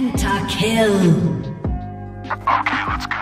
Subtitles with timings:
[0.00, 0.94] Pentakill.
[2.24, 3.20] Okay, let's go.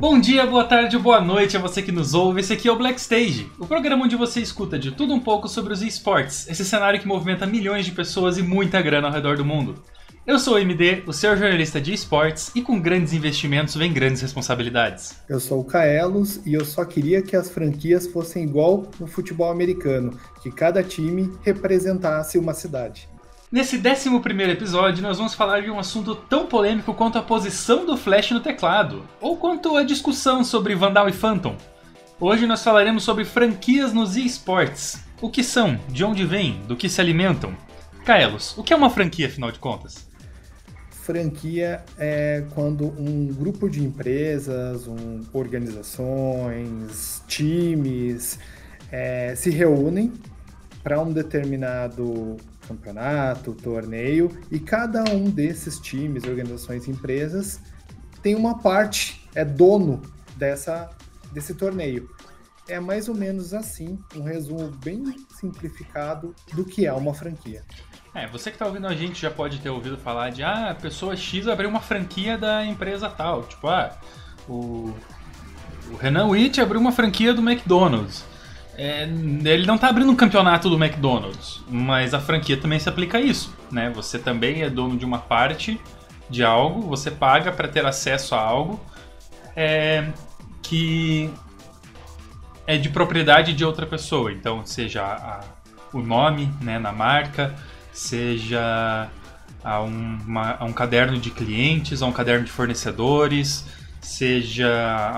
[0.00, 2.40] Bom dia, boa tarde, boa noite a você que nos ouve.
[2.40, 5.46] Esse aqui é o Black Stage, o programa onde você escuta de tudo um pouco
[5.46, 9.36] sobre os esportes, esse cenário que movimenta milhões de pessoas e muita grana ao redor
[9.36, 9.80] do mundo.
[10.26, 14.20] Eu sou o MD, o seu jornalista de esportes, e com grandes investimentos vem grandes
[14.20, 15.16] responsabilidades.
[15.28, 19.52] Eu sou o Kaelos e eu só queria que as franquias fossem igual no futebol
[19.52, 23.08] americano, que cada time representasse uma cidade.
[23.52, 27.96] Nesse 11 episódio, nós vamos falar de um assunto tão polêmico quanto a posição do
[27.96, 31.56] Flash no teclado, ou quanto a discussão sobre Vandal e Phantom.
[32.18, 35.04] Hoje nós falaremos sobre franquias nos esportes.
[35.20, 37.54] O que são, de onde vêm, do que se alimentam.
[38.04, 40.05] Kaelos, o que é uma franquia afinal de contas?
[41.06, 48.40] Franquia é quando um grupo de empresas, um, organizações, times
[48.90, 50.12] é, se reúnem
[50.82, 57.60] para um determinado campeonato, torneio, e cada um desses times, organizações empresas
[58.20, 60.02] tem uma parte, é dono
[60.36, 60.90] dessa,
[61.32, 62.10] desse torneio.
[62.68, 65.04] É mais ou menos assim, um resumo bem
[65.38, 67.62] simplificado do que é uma franquia.
[68.16, 70.74] É, você que está ouvindo a gente já pode ter ouvido falar de ah, a
[70.74, 73.42] pessoa X abriu uma franquia da empresa tal.
[73.42, 73.94] Tipo, ah,
[74.48, 74.94] o,
[75.90, 78.24] o Renan Witt abriu uma franquia do McDonald's.
[78.74, 83.18] É, ele não está abrindo um campeonato do McDonald's, mas a franquia também se aplica
[83.18, 83.90] a isso, né?
[83.90, 85.78] Você também é dono de uma parte
[86.30, 88.80] de algo, você paga para ter acesso a algo
[89.54, 90.08] é,
[90.62, 91.30] que
[92.66, 94.32] é de propriedade de outra pessoa.
[94.32, 95.40] Então, seja a,
[95.92, 97.54] o nome né, na marca,
[97.96, 99.10] seja
[99.64, 103.64] a um, uma, a um caderno de clientes, a um caderno de fornecedores,
[104.02, 104.70] seja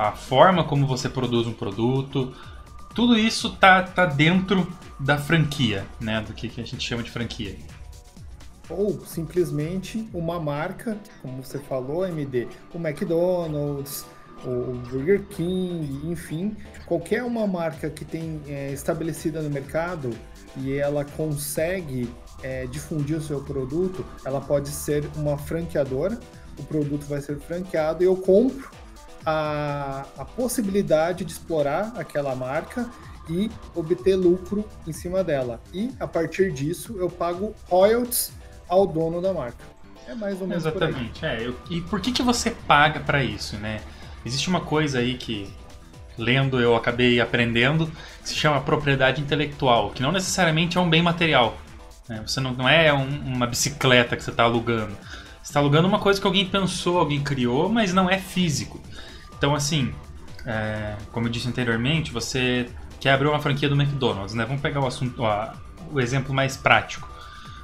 [0.09, 2.33] a forma como você produz um produto.
[2.95, 6.21] Tudo isso tá, tá dentro da franquia, né?
[6.21, 7.57] Do que, que a gente chama de franquia.
[8.71, 14.07] Ou simplesmente uma marca, como você falou, MD, o McDonald's,
[14.45, 16.57] o Burger King, enfim,
[16.87, 20.11] qualquer uma marca que tem é, estabelecida no mercado
[20.57, 22.09] e ela consegue
[22.43, 26.19] é, difundir o seu produto, ela pode ser uma franqueadora,
[26.59, 28.71] o produto vai ser franqueado e eu compro
[29.25, 32.89] a, a possibilidade de explorar aquela marca
[33.29, 35.61] e obter lucro em cima dela.
[35.73, 38.33] E a partir disso eu pago royalties
[38.69, 39.65] ao dono da marca.
[40.07, 41.25] É mais ou menos Exatamente.
[41.25, 43.81] É, eu, e por que, que você paga para isso, né?
[44.25, 45.53] Existe uma coisa aí que
[46.17, 47.87] lendo eu acabei aprendendo
[48.23, 51.57] que se chama propriedade intelectual, que não necessariamente é um bem material.
[52.09, 52.23] Né?
[52.27, 54.97] Você não, não é um, uma bicicleta que você está alugando.
[55.43, 58.81] Você está alugando uma coisa que alguém pensou, alguém criou, mas não é físico.
[59.37, 59.95] Então, assim,
[60.45, 62.69] é, como eu disse anteriormente, você
[63.01, 64.45] quer abrir uma franquia do McDonald's, né?
[64.45, 65.53] Vamos pegar o assunto, ó,
[65.93, 67.09] o exemplo mais prático.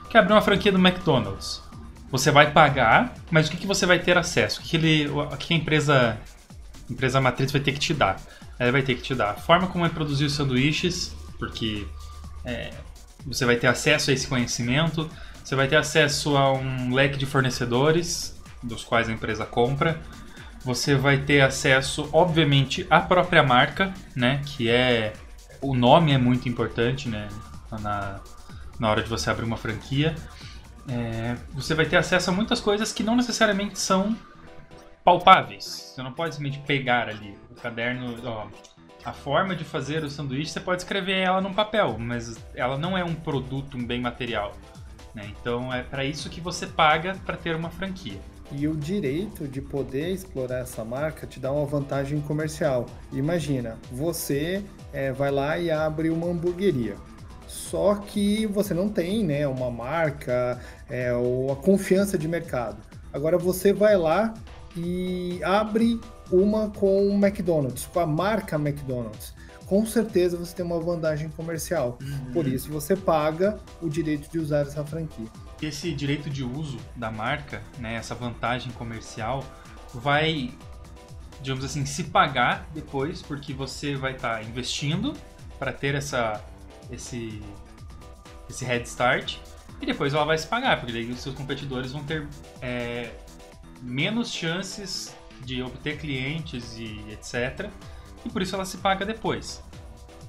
[0.09, 1.63] Quer abrir uma franquia do McDonald's.
[2.11, 4.61] Você vai pagar, mas o que, que você vai ter acesso?
[4.61, 6.17] O que, ele, o que a empresa,
[6.89, 8.21] empresa matriz vai ter que te dar?
[8.59, 11.85] Ela vai ter que te dar a forma como é produzir os sanduíches, porque
[12.45, 12.71] é,
[13.27, 15.09] você vai ter acesso a esse conhecimento,
[15.43, 20.01] você vai ter acesso a um leque de fornecedores, dos quais a empresa compra.
[20.65, 24.41] Você vai ter acesso, obviamente, à própria marca, né?
[24.47, 25.13] Que é.
[25.61, 27.29] O nome é muito importante, né?
[27.81, 28.21] Na,
[28.79, 30.15] na hora de você abrir uma franquia.
[30.89, 34.17] É, você vai ter acesso a muitas coisas que não necessariamente são
[35.05, 35.93] palpáveis.
[35.95, 38.17] Você não pode simplesmente pegar ali o caderno.
[38.25, 38.47] Ó,
[39.05, 42.97] a forma de fazer o sanduíche, você pode escrever ela num papel, mas ela não
[42.97, 44.57] é um produto, um bem material.
[45.15, 45.31] Né?
[45.39, 48.19] Então é para isso que você paga para ter uma franquia.
[48.53, 52.87] E o direito de poder explorar essa marca te dá uma vantagem comercial.
[53.13, 56.97] Imagina, você é, vai lá e abre uma hamburgueria.
[57.47, 62.77] Só que você não tem né, uma marca é, ou a confiança de mercado.
[63.13, 64.35] Agora você vai lá
[64.77, 69.35] e abre uma com o McDonald's, com a marca McDonald's.
[69.67, 71.99] Com certeza você tem uma vantagem comercial.
[72.01, 72.33] Uhum.
[72.33, 75.27] Por isso você paga o direito de usar essa franquia.
[75.63, 79.43] Esse direito de uso da marca, né, essa vantagem comercial,
[79.95, 80.53] vai,
[81.41, 85.15] digamos assim, se pagar depois, porque você vai estar tá investindo
[85.59, 86.45] para ter essa,
[86.91, 87.41] esse,
[88.51, 89.39] esse head start
[89.81, 92.27] e depois ela vai se pagar, porque daí os seus competidores vão ter
[92.61, 93.11] é,
[93.83, 97.71] menos chances de obter clientes e etc.
[98.25, 99.63] E por isso ela se paga depois.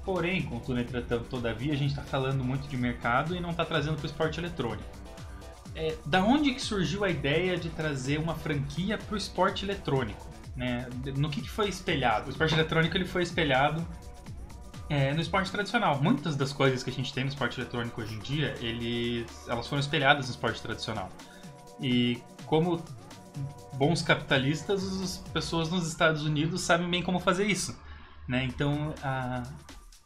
[0.04, 3.96] Porém, contudo, entretanto, todavia, a gente está falando muito de mercado e não está trazendo
[3.96, 4.90] para o esporte eletrônico.
[5.74, 10.26] É, da onde que surgiu a ideia de trazer uma franquia para o esporte eletrônico?
[10.56, 10.88] Né?
[11.18, 12.28] No que, que foi espelhado?
[12.28, 13.86] O esporte eletrônico ele foi espelhado
[14.88, 16.00] É, no esporte tradicional.
[16.00, 18.54] Muitas das coisas que a gente tem no esporte eletrônico hoje em dia,
[19.48, 21.10] elas foram espelhadas no esporte tradicional.
[21.82, 22.80] E como
[23.74, 27.78] bons capitalistas, as pessoas nos Estados Unidos sabem bem como fazer isso.
[28.28, 28.44] Né?
[28.46, 29.44] Então, a,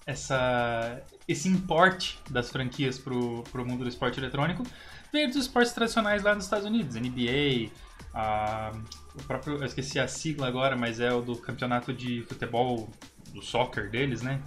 [0.06, 4.64] essa, esse importe das franquias para o mundo do esporte eletrônico
[5.12, 7.72] veio dos esportes tradicionais lá nos Estados Unidos, NBA,
[8.14, 8.72] a,
[9.16, 12.90] o próprio, eu esqueci a sigla agora, mas é o do campeonato de futebol
[13.34, 14.42] do soccer deles, né?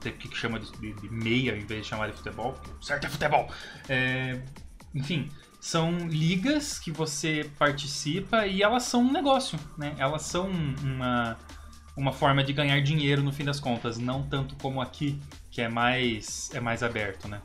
[0.00, 3.50] Tem que chama de, de, meia em vez de chamar de futebol, certo é futebol.
[3.88, 4.40] É,
[4.94, 5.28] enfim,
[5.68, 9.94] são ligas que você participa e elas são um negócio, né?
[9.98, 10.48] Elas são
[10.82, 11.36] uma,
[11.94, 15.20] uma forma de ganhar dinheiro no fim das contas, não tanto como aqui,
[15.50, 17.42] que é mais, é mais aberto, né?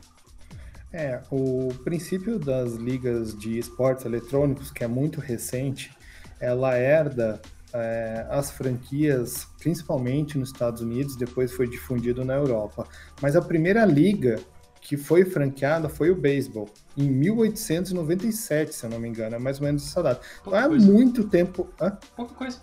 [0.90, 5.92] É, o princípio das ligas de esportes eletrônicos, que é muito recente,
[6.40, 7.42] ela herda
[7.74, 12.88] é, as franquias, principalmente nos Estados Unidos, depois foi difundido na Europa.
[13.20, 14.40] Mas a primeira liga
[14.84, 19.58] que foi franqueada foi o beisebol, em 1897, se eu não me engano, é mais
[19.58, 20.20] ou menos essa data.
[20.42, 21.66] Então é muito tempo.
[21.80, 21.98] Hã?
[22.14, 22.58] Pouca coisa.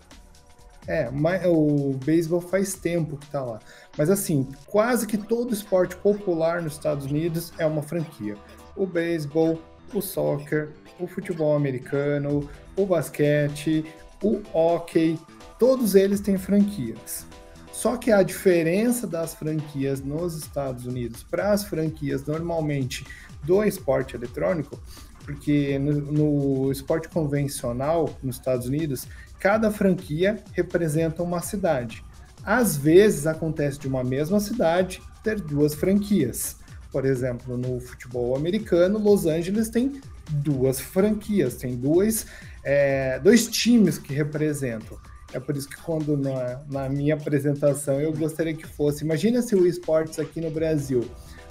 [0.87, 3.59] É, mas o beisebol faz tempo que tá lá.
[3.97, 8.35] Mas assim, quase que todo esporte popular nos Estados Unidos é uma franquia.
[8.75, 9.59] O beisebol,
[9.91, 10.69] o soccer,
[10.99, 12.47] o futebol americano,
[12.77, 13.83] o basquete,
[14.23, 15.19] o hockey,
[15.57, 17.25] todos eles têm franquias.
[17.71, 23.05] Só que a diferença das franquias nos Estados Unidos para as franquias normalmente
[23.43, 24.79] do esporte eletrônico,
[25.23, 29.07] porque no, no, esporte convencional nos Estados Unidos,
[29.39, 32.03] cada franquia representa uma cidade.
[32.43, 36.57] Às vezes acontece de uma mesma cidade ter duas franquias.
[36.91, 42.25] Por exemplo, no futebol americano, Los Angeles tem duas franquias, tem dois,
[42.63, 44.97] é, dois times que representam.
[45.33, 49.55] É por isso que quando na, na, minha apresentação eu gostaria que fosse, imagina se
[49.55, 51.05] o esportes aqui no Brasil,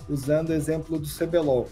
[0.09, 1.69] usando o exemplo do CBLOL,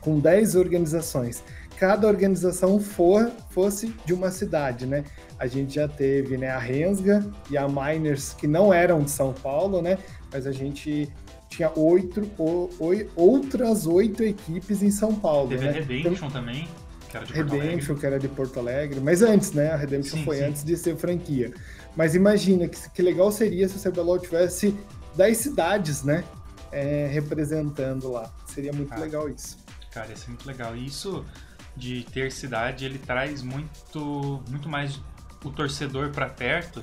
[0.00, 1.44] com 10 organizações,
[1.76, 5.04] cada organização for, fosse de uma cidade, né?
[5.38, 9.32] A gente já teve né, a Rensga e a Miners, que não eram de São
[9.32, 9.98] Paulo, né?
[10.32, 11.12] Mas a gente
[11.48, 12.70] tinha oito, o,
[13.14, 15.48] outras oito equipes em São Paulo.
[15.50, 15.70] Teve né?
[15.70, 16.68] a Redemption então, também,
[17.24, 18.00] que era de Porto Redemption, Alegre.
[18.00, 19.00] que era de Porto Alegre.
[19.00, 19.70] Mas antes, né?
[19.72, 20.44] A Redemption sim, foi sim.
[20.44, 21.52] antes de ser franquia.
[21.96, 24.76] Mas imagina que, que legal seria se o CBLOL tivesse
[25.16, 26.24] 10 cidades, né?
[26.72, 28.32] É, representando lá.
[28.46, 29.56] Seria muito ah, legal isso.
[29.92, 30.76] Cara, ia ser muito legal.
[30.76, 31.24] E isso
[31.76, 35.00] de ter cidade, ele traz muito, muito mais
[35.44, 36.82] o torcedor para perto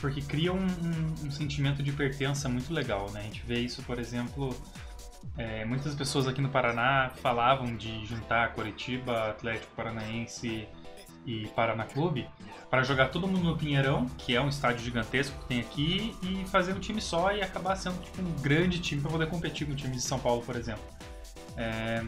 [0.00, 3.20] porque cria um, um, um, sentimento de pertença muito legal, né?
[3.20, 4.56] A gente vê isso, por exemplo,
[5.36, 10.68] é, muitas pessoas aqui no Paraná falavam de juntar Curitiba, Atlético Paranaense
[11.26, 12.28] e Paraná Clube
[12.68, 16.44] para jogar todo mundo no Pinheirão, que é um estádio gigantesco que tem aqui, e
[16.46, 19.72] fazer um time só e acabar sendo tipo, um grande time para poder competir com
[19.72, 20.82] o time de São Paulo, por exemplo.
[21.56, 22.04] É,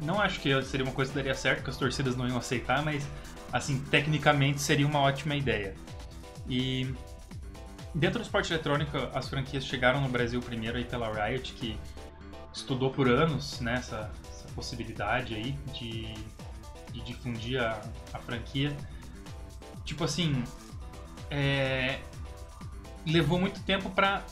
[0.00, 2.82] não acho que seria uma coisa que daria certo, que as torcidas não iam aceitar,
[2.82, 3.06] mas
[3.52, 5.74] assim, tecnicamente seria uma ótima ideia.
[6.48, 6.94] E
[7.94, 11.78] Dentro do esporte eletrônico, as franquias chegaram no Brasil primeiro aí pela Riot, que
[12.52, 16.14] estudou por anos né, essa, essa possibilidade aí de,
[16.92, 17.80] de difundir a,
[18.12, 18.76] a, franquia.
[19.84, 20.44] Tipo assim,
[21.30, 21.98] é,
[23.06, 24.22] levou muito tempo para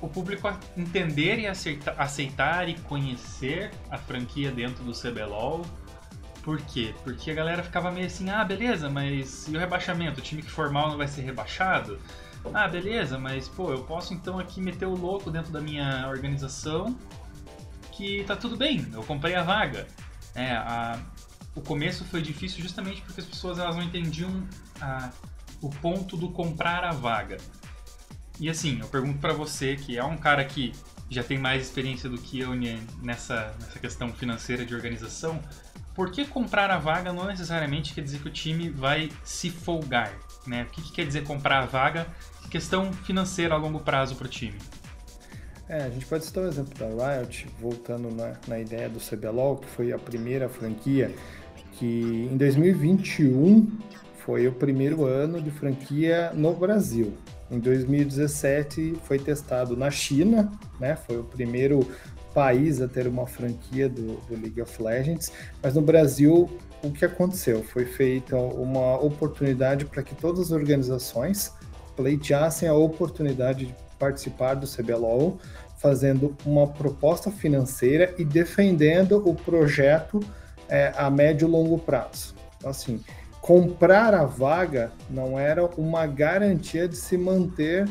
[0.00, 5.62] o público entender e aceitar, aceitar e conhecer a franquia dentro do CBLOL.
[6.42, 6.92] Por quê?
[7.04, 10.18] Porque a galera ficava meio assim, ah, beleza, mas e o rebaixamento?
[10.18, 12.00] O time que for mal não vai ser rebaixado?
[12.52, 16.98] Ah, beleza, mas pô, eu posso então aqui meter o louco dentro da minha organização
[17.92, 19.86] que tá tudo bem, eu comprei a vaga.
[20.34, 20.98] É, a,
[21.54, 24.46] o começo foi difícil justamente porque as pessoas elas não entendiam
[24.80, 25.10] a,
[25.60, 27.36] o ponto do comprar a vaga.
[28.40, 30.72] E assim, eu pergunto para você que é um cara que
[31.10, 32.54] já tem mais experiência do que eu
[33.02, 35.40] nessa, nessa questão financeira de organização,
[35.94, 40.12] por que comprar a vaga não necessariamente quer dizer que o time vai se folgar?
[40.46, 40.62] Né?
[40.62, 42.06] O que, que quer dizer comprar a vaga
[42.50, 44.58] questão financeira a longo prazo para o time?
[45.72, 49.56] É, a gente pode citar o exemplo da Riot, voltando na, na ideia do CBLOL,
[49.56, 51.10] que foi a primeira franquia
[51.78, 53.78] que em 2021
[54.18, 57.14] foi o primeiro ano de franquia no Brasil.
[57.50, 60.94] Em 2017 foi testado na China, né?
[60.94, 61.88] Foi o primeiro
[62.34, 66.50] país a ter uma franquia do, do League of Legends, mas no Brasil
[66.82, 67.62] o que aconteceu?
[67.62, 71.50] Foi feita uma oportunidade para que todas as organizações
[71.96, 75.38] pleiteassem a oportunidade de participar do CBLOL,
[75.82, 80.20] fazendo uma proposta financeira e defendendo o projeto
[80.68, 82.34] é, a médio e longo prazo.
[82.56, 83.00] Então, assim,
[83.40, 87.88] comprar a vaga não era uma garantia de se manter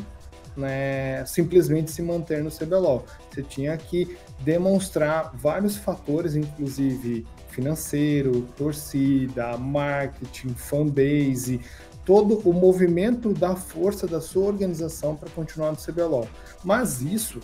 [0.56, 3.04] né, simplesmente se manter no CBLOL.
[3.30, 11.60] Você tinha que demonstrar vários fatores, inclusive financeiro, torcida, marketing, fanbase,
[12.04, 16.28] todo o movimento da força da sua organização para continuar no CBLOL.
[16.64, 17.40] Mas isso,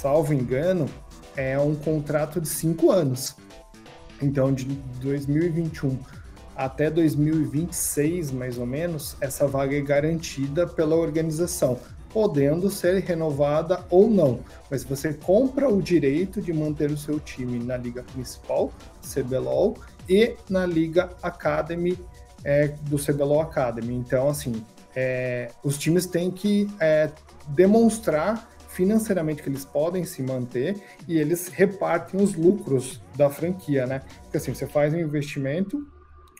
[0.00, 0.88] salvo engano,
[1.36, 3.36] é um contrato de cinco anos.
[4.22, 5.98] Então, de 2021
[6.56, 11.78] até 2026, mais ou menos, essa vaga é garantida pela organização,
[12.10, 14.40] podendo ser renovada ou não.
[14.70, 19.76] Mas você compra o direito de manter o seu time na liga principal, CBLOL,
[20.08, 21.98] e na liga Academy
[22.42, 23.94] é, do CBLOL Academy.
[23.94, 24.64] Então, assim,
[24.94, 27.10] é, os times têm que é,
[27.48, 34.02] demonstrar financeiramente que eles podem se manter e eles repartem os lucros da franquia, né?
[34.22, 35.86] Porque assim, você faz um investimento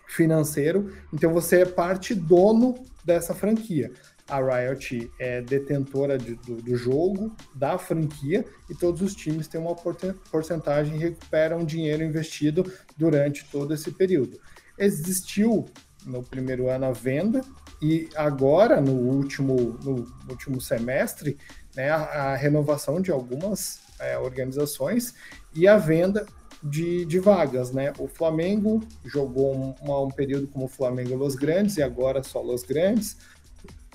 [0.06, 3.92] financeiro, então você é parte dono dessa franquia.
[4.28, 9.60] A Riot é detentora de, do, do, jogo, da franquia, e todos os times têm
[9.60, 14.40] uma porcentagem e recuperam dinheiro investido durante todo esse período.
[14.78, 15.66] Existiu
[16.06, 17.42] no primeiro ano a venda,
[17.82, 21.38] e agora, no último, no último semestre,
[21.74, 25.14] né, a, a renovação de algumas é, organizações
[25.54, 26.26] e a venda
[26.62, 27.92] de, de vagas, né?
[27.98, 33.16] O Flamengo jogou um, um período como Flamengo Los Grandes e agora só Los Grandes.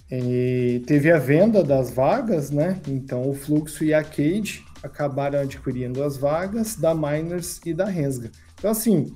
[0.10, 2.80] E teve a venda das vagas, né?
[2.88, 8.32] Então o Fluxo e a Cade acabaram adquirindo as vagas da Miners e da Rensga.
[8.58, 9.16] Então assim,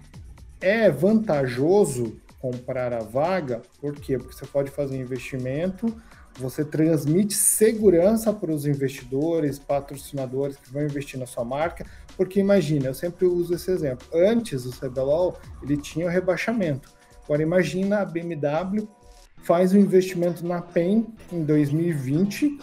[0.61, 4.17] é vantajoso comprar a vaga, por quê?
[4.17, 5.93] Porque você pode fazer um investimento
[6.39, 12.87] você transmite segurança para os investidores, patrocinadores que vão investir na sua marca, porque imagina,
[12.87, 14.07] eu sempre uso esse exemplo.
[14.13, 16.89] Antes o CBLOL, ele tinha o rebaixamento.
[17.23, 18.87] Agora imagina a BMW
[19.43, 22.59] faz um investimento na PEN em 2020,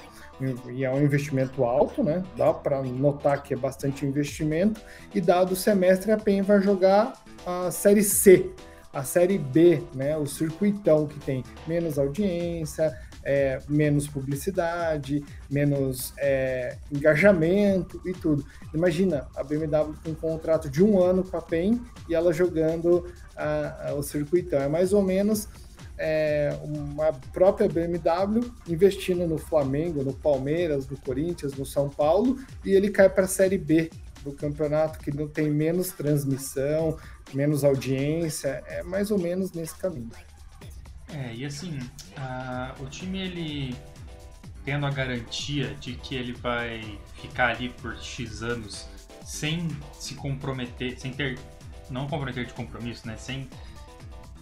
[0.71, 2.23] e é um investimento alto, né?
[2.37, 4.81] Dá para notar que é bastante investimento,
[5.15, 7.15] e dado o semestre a PEN vai jogar
[7.47, 8.51] a Série C,
[8.93, 10.17] a Série B, né?
[10.17, 12.95] O circuitão que tem menos audiência,
[13.27, 18.47] é, menos publicidade, menos é, engajamento e tudo.
[18.73, 23.05] Imagina a BMW com um contrato de um ano com a PEN e ela jogando
[23.37, 24.61] a, a, o circuitão.
[24.61, 25.49] É mais ou menos
[25.99, 32.71] é, uma própria BMW investindo no Flamengo, no Palmeiras, no Corinthians, no São Paulo e
[32.71, 33.91] ele cai para a Série B
[34.23, 36.97] do campeonato que não tem menos transmissão,
[37.35, 40.11] menos audiência, é mais ou menos nesse caminho.
[41.09, 41.79] É, e assim,
[42.81, 43.77] o time ele
[44.65, 48.89] tendo a garantia de que ele vai ficar ali por X anos
[49.25, 51.39] sem se comprometer, sem ter,
[51.89, 53.49] não comprometer de compromisso, né, sem,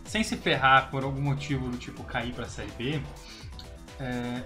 [0.05, 3.03] sem se ferrar por algum motivo do tipo cair para a Série B,
[4.01, 4.43] é,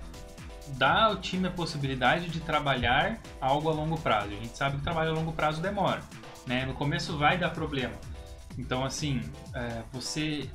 [0.76, 4.28] dá ao time a possibilidade de trabalhar algo a longo prazo.
[4.28, 6.02] A gente sabe que trabalho a longo prazo demora,
[6.46, 6.66] né?
[6.66, 7.94] No começo vai dar problema.
[8.58, 9.22] Então, assim,
[9.54, 10.50] é, você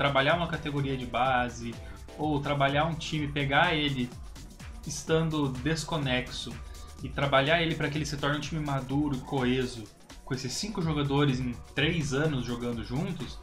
[0.00, 1.74] trabalhar uma categoria de base
[2.16, 4.08] ou trabalhar um time, pegar ele
[4.86, 6.54] estando desconexo
[7.02, 9.84] e trabalhar ele para que ele se torne um time maduro e coeso,
[10.24, 13.38] com esses cinco jogadores em três anos jogando juntos,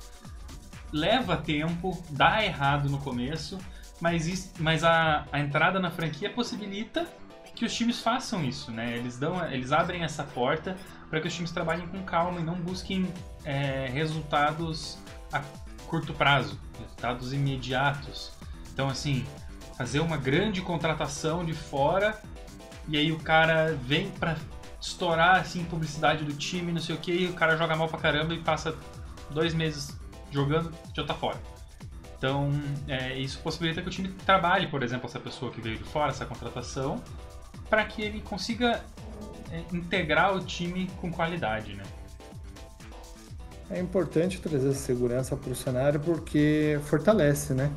[0.92, 3.60] leva tempo, dá errado no começo,
[4.02, 7.06] mas, mas a, a entrada na franquia possibilita
[7.54, 8.98] que os times façam isso, né?
[8.98, 10.76] Eles dão, eles abrem essa porta
[11.08, 13.08] para que os times trabalhem com calma e não busquem
[13.46, 14.98] é, resultados
[15.32, 15.44] a
[15.88, 18.32] curto prazo, resultados imediatos.
[18.72, 19.26] Então, assim,
[19.78, 22.22] fazer uma grande contratação de fora
[22.88, 24.38] e aí o cara vem para
[24.80, 28.00] estourar assim publicidade do time, não sei o que, e o cara joga mal pra
[28.00, 28.76] caramba e passa
[29.30, 29.98] dois meses
[30.32, 31.38] jogando já tá fora.
[32.18, 32.52] Então,
[32.88, 36.10] é, isso possibilita que o time trabalhe, por exemplo, essa pessoa que veio de fora,
[36.10, 37.02] essa contratação,
[37.70, 38.84] para que ele consiga
[39.52, 41.84] é, integrar o time com qualidade, né?
[43.70, 47.70] É importante trazer essa segurança para o cenário porque fortalece, né?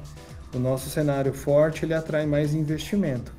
[0.55, 3.33] O nosso cenário forte ele atrai mais investimento.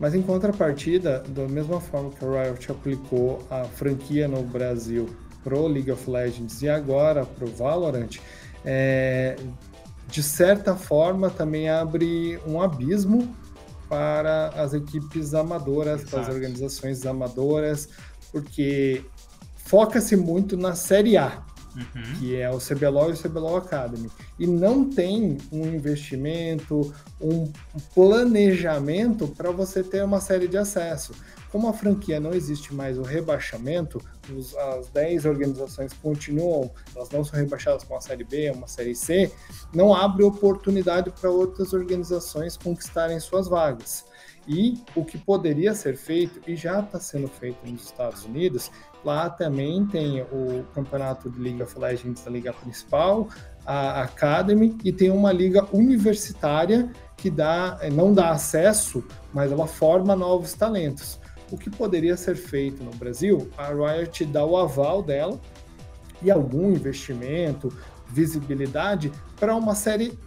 [0.00, 5.08] Mas em contrapartida, da mesma forma que a Riot aplicou a franquia no Brasil
[5.44, 8.18] pro League of Legends e agora pro Valorant,
[8.64, 9.36] é,
[10.06, 13.34] de certa forma também abre um abismo
[13.88, 16.10] para as equipes amadoras, Exato.
[16.10, 17.88] para as organizações amadoras,
[18.30, 19.04] porque
[19.56, 21.42] foca-se muito na Série A
[21.78, 22.14] uhum.
[22.18, 24.10] que é o CBLOL e o CBLOL Academy.
[24.38, 27.50] E não tem um investimento, um
[27.94, 31.12] planejamento para você ter uma série de acesso.
[31.50, 37.24] Como a franquia não existe mais o rebaixamento, os, as 10 organizações continuam, elas não
[37.24, 39.32] são rebaixadas com uma série B, uma série C,
[39.72, 44.04] não abre oportunidade para outras organizações conquistarem suas vagas.
[44.46, 48.70] E o que poderia ser feito, e já está sendo feito nos Estados Unidos,
[49.04, 53.28] lá também tem o campeonato de League of Legends da liga principal,
[53.64, 60.14] a Academy, e tem uma liga universitária que dá, não dá acesso, mas ela forma
[60.16, 61.20] novos talentos.
[61.50, 65.38] O que poderia ser feito no Brasil, a Riot dá o aval dela
[66.22, 67.72] e algum investimento,
[68.08, 70.18] visibilidade para uma série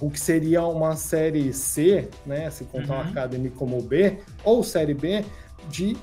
[0.00, 3.00] o que seria uma série C, né, se contar uhum.
[3.00, 5.22] o Academy como B, ou série B,
[5.68, 5.94] de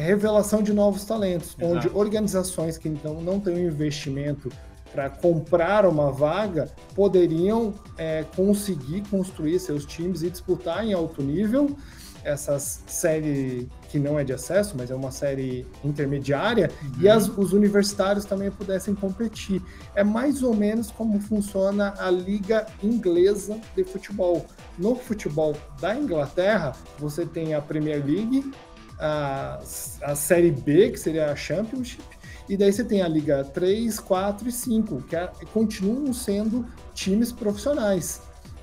[0.00, 1.66] revelação de novos talentos, Exato.
[1.66, 4.50] onde organizações que então não têm um investimento
[4.92, 11.76] para comprar uma vaga poderiam é, conseguir construir seus times e disputar em alto nível
[12.24, 16.92] essa série que não é de acesso, mas é uma série intermediária, uhum.
[17.00, 19.62] e as, os universitários também pudessem competir.
[19.94, 24.46] É mais ou menos como funciona a liga inglesa de futebol.
[24.78, 28.50] No futebol da Inglaterra, você tem a Premier League,
[28.98, 29.60] a,
[30.02, 32.02] a Série B, que seria a Championship,
[32.48, 37.32] e daí você tem a Liga 3, 4 e 5, que é, continuam sendo times
[37.32, 38.20] profissionais.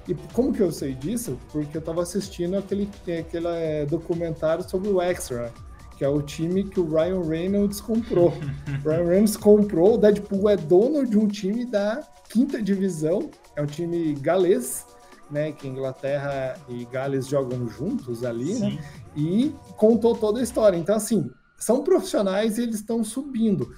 [0.07, 1.37] E como que eu sei disso?
[1.51, 5.51] Porque eu estava assistindo aquele, aquele é, documentário sobre o Extra,
[5.97, 8.29] que é o time que o Ryan Reynolds comprou.
[8.29, 13.61] o Ryan Reynolds comprou, o Deadpool é dono de um time da quinta divisão, é
[13.61, 14.85] um time galês,
[15.31, 18.83] né, que Inglaterra e Gales jogam juntos ali, né,
[19.15, 20.77] e contou toda a história.
[20.77, 23.73] Então, assim, são profissionais e eles estão subindo.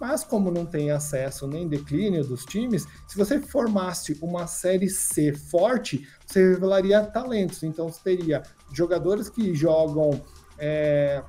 [0.00, 5.32] Mas como não tem acesso nem declínio dos times, se você formasse uma série C
[5.32, 7.62] forte, você revelaria talentos.
[7.62, 10.20] Então você teria jogadores que jogam
[10.58, 11.22] é,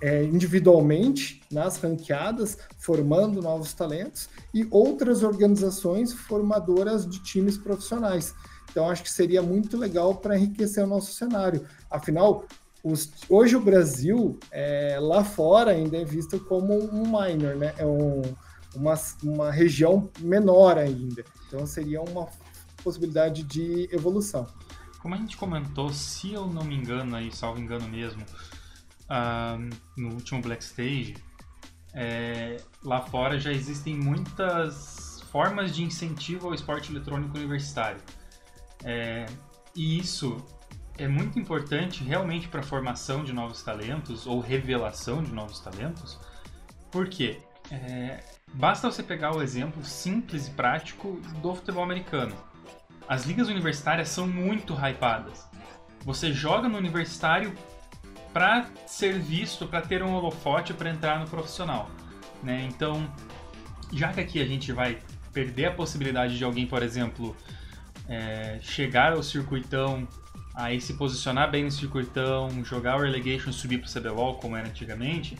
[0.00, 8.34] é, individualmente nas ranqueadas, formando novos talentos, e outras organizações formadoras de times profissionais.
[8.76, 11.66] Então acho que seria muito legal para enriquecer o nosso cenário.
[11.90, 12.44] Afinal,
[12.84, 17.74] os, hoje o Brasil, é, lá fora, ainda é visto como um minor, né?
[17.78, 18.20] É um,
[18.74, 21.24] uma, uma região menor ainda.
[21.48, 22.28] Então seria uma
[22.84, 24.46] possibilidade de evolução.
[25.00, 28.22] Como a gente comentou, se eu não me engano, aí, salvo engano mesmo,
[29.04, 31.16] uh, no último Black Stage,
[31.94, 38.02] é, lá fora já existem muitas formas de incentivo ao esporte eletrônico universitário.
[38.84, 39.26] É,
[39.74, 40.44] e isso
[40.98, 46.18] é muito importante realmente para a formação de novos talentos ou revelação de novos talentos,
[46.90, 47.38] porque
[47.70, 48.22] é,
[48.54, 52.34] basta você pegar o exemplo simples e prático do futebol americano.
[53.08, 55.46] As ligas universitárias são muito hypadas.
[56.04, 57.54] Você joga no universitário
[58.32, 61.90] para ser visto, para ter um holofote para entrar no profissional.
[62.42, 62.66] Né?
[62.70, 63.10] Então,
[63.92, 64.98] já que aqui a gente vai
[65.32, 67.36] perder a possibilidade de alguém, por exemplo,
[68.08, 70.06] é, chegar ao circuitão
[70.56, 74.66] aí se posicionar bem no circuitão, jogar o relegation subir para o CBLOL, como era
[74.66, 75.36] antigamente,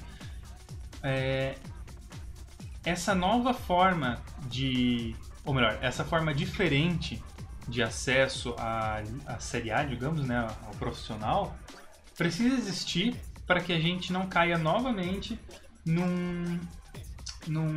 [1.03, 1.55] é,
[2.85, 5.17] essa nova forma de.
[5.45, 7.23] Ou melhor, essa forma diferente
[7.67, 11.57] de acesso à, à Série A, digamos, né, ao profissional,
[12.17, 15.39] precisa existir para que a gente não caia novamente
[15.85, 16.61] num,
[17.47, 17.69] num,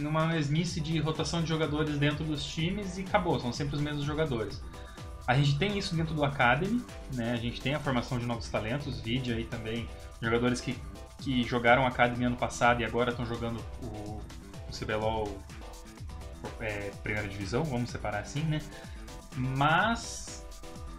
[0.00, 4.04] numa mesmice de rotação de jogadores dentro dos times e acabou, são sempre os mesmos
[4.04, 4.62] jogadores.
[5.26, 7.32] A gente tem isso dentro do Academy, né?
[7.32, 9.86] A gente tem a formação de novos talentos, vídeo aí também,
[10.22, 10.78] jogadores que,
[11.18, 15.38] que jogaram Academy ano passado e agora estão jogando o, o CBLOL
[16.60, 18.60] é, primeira divisão, vamos separar assim, né?
[19.36, 20.46] Mas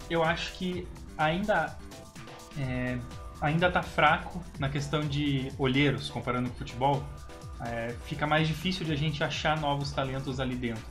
[0.10, 0.88] eu acho que
[1.18, 1.78] ainda
[2.58, 2.98] é,
[3.42, 7.04] ainda tá fraco na questão de olheiros, comparando com o futebol.
[7.66, 10.84] É, fica mais difícil de a gente achar novos talentos ali dentro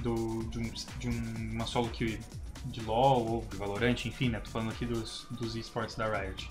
[0.00, 2.20] do, de, um, de um, uma solo que
[2.66, 4.40] de LoL ou de Valorant, enfim, né?
[4.40, 6.50] Tô falando aqui dos, dos esportes da Riot.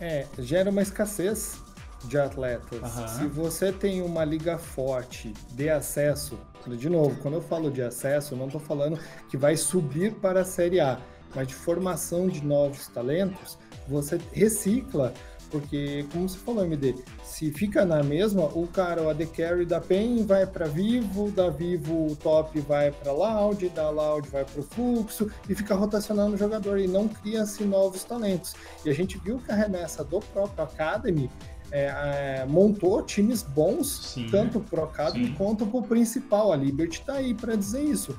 [0.00, 1.62] É, gera uma escassez
[2.04, 2.96] de atletas.
[2.96, 3.08] Uhum.
[3.08, 8.34] Se você tem uma liga forte de acesso, de novo, quando eu falo de acesso,
[8.34, 10.98] eu não estou falando que vai subir para a Série A,
[11.34, 15.12] mas de formação de novos talentos, você recicla
[15.50, 19.80] porque, como você falou, MD, se fica na mesma, o cara, o AD Carry da
[19.80, 24.60] PEN vai para Vivo, da Vivo o top vai para Loud, da Loud vai para
[24.60, 28.54] o Fluxo e fica rotacionando o jogador e não cria-se novos talentos.
[28.84, 31.30] E a gente viu que a remessa do próprio Academy
[31.70, 35.34] é, é, montou times bons, sim, tanto pro Academy sim.
[35.34, 36.52] quanto pro principal.
[36.52, 38.16] A Liberty tá aí para dizer isso.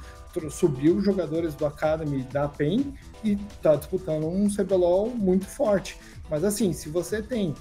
[0.52, 5.98] Subiu os jogadores do Academy da PEN e tá disputando um CBLOL muito forte.
[6.30, 7.56] Mas assim, se você tem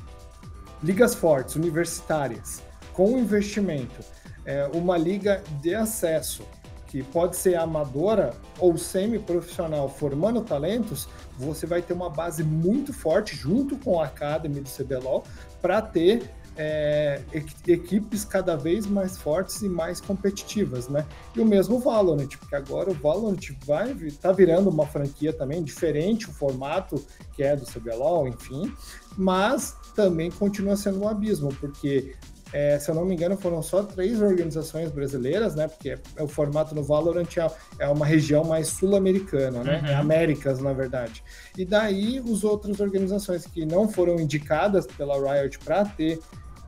[0.82, 4.04] ligas fortes, universitárias, com investimento,
[4.44, 6.42] é, uma liga de acesso
[6.86, 11.06] que pode ser amadora ou semi-profissional formando talentos,
[11.38, 15.22] você vai ter uma base muito forte junto com a Academy do CBLOL
[15.60, 17.20] para ter é,
[17.68, 21.06] equipes cada vez mais fortes e mais competitivas, né?
[21.36, 26.28] E o mesmo Valorant, porque agora o Valorant vai tá virando uma franquia também diferente
[26.28, 27.00] o formato
[27.34, 28.72] que é do CBLOL, enfim,
[29.16, 32.16] mas também continua sendo um abismo, porque
[32.52, 35.68] é, se eu não me engano, foram só três organizações brasileiras, né?
[35.68, 37.46] Porque é, o formato no Valorant é,
[37.78, 39.82] é uma região mais sul-americana, né?
[39.84, 39.98] Uhum.
[39.98, 41.22] Américas, na verdade.
[41.56, 46.18] E daí, as outras organizações que não foram indicadas pela Riot para ter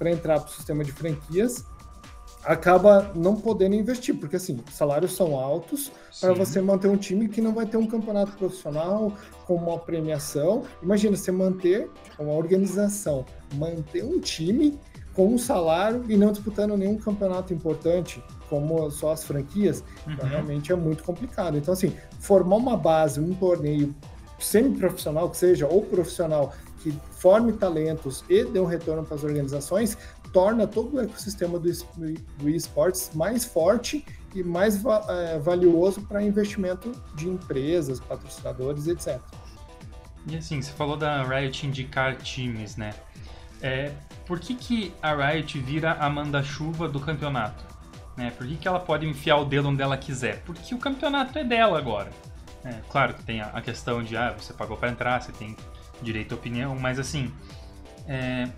[0.00, 1.62] para entrar para o sistema de franquias,
[2.42, 7.38] acaba não podendo investir, porque assim, salários são altos para você manter um time que
[7.42, 9.12] não vai ter um campeonato profissional
[9.46, 10.62] com uma premiação.
[10.82, 14.80] Imagina você manter uma organização, manter um time
[15.12, 20.14] com um salário e não disputando nenhum campeonato importante, como só as franquias, então, uhum.
[20.14, 21.58] então, realmente é muito complicado.
[21.58, 23.94] Então, assim, formar uma base, um torneio
[24.38, 29.96] semi-profissional que seja, ou profissional, que forme talentos e dê um retorno para as organizações,
[30.32, 31.70] torna todo o ecossistema do,
[32.38, 34.04] do esportes mais forte
[34.34, 39.20] e mais é, valioso para investimento de empresas, patrocinadores, etc.
[40.26, 42.94] E assim, você falou da Riot indicar times, né?
[43.60, 43.92] É,
[44.26, 47.64] por que, que a Riot vira a manda-chuva do campeonato?
[48.16, 48.32] Né?
[48.36, 50.42] Por que, que ela pode enfiar o dedo onde ela quiser?
[50.42, 52.10] Porque o campeonato é dela agora.
[52.64, 55.56] É, claro que tem a, questão de, ah, você pagou para entrar, você tem
[56.02, 57.32] direito à opinião, mas assim,
[58.06, 58.48] é,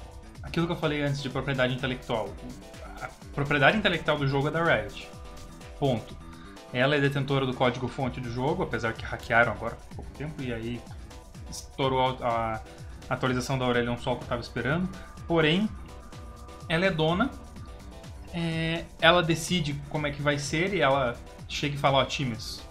[0.42, 2.28] aquilo que eu falei antes de propriedade intelectual.
[3.00, 5.08] A propriedade intelectual do jogo é da Riot.
[5.78, 6.16] Ponto.
[6.72, 10.52] Ela é detentora do código-fonte do jogo, apesar que hackearam agora há pouco tempo, e
[10.52, 10.80] aí
[11.50, 12.60] estourou a,
[13.10, 14.88] atualização da Aurelion Sol que eu estava esperando.
[15.26, 15.68] Porém,
[16.68, 17.30] ela é dona,
[18.32, 21.14] é, ela decide como é que vai ser e ela
[21.48, 22.62] chega e fala: Ó, times,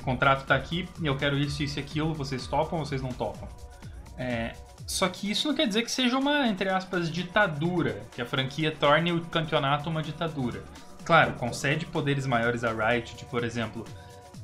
[0.00, 3.02] o contrato está aqui e eu quero isso, isso e aquilo, vocês topam ou vocês
[3.02, 3.48] não topam?
[4.16, 4.54] É,
[4.86, 8.70] só que isso não quer dizer que seja uma, entre aspas, ditadura, que a franquia
[8.70, 10.62] torne o campeonato uma ditadura.
[11.04, 13.84] Claro, concede poderes maiores a Riot, de, por exemplo,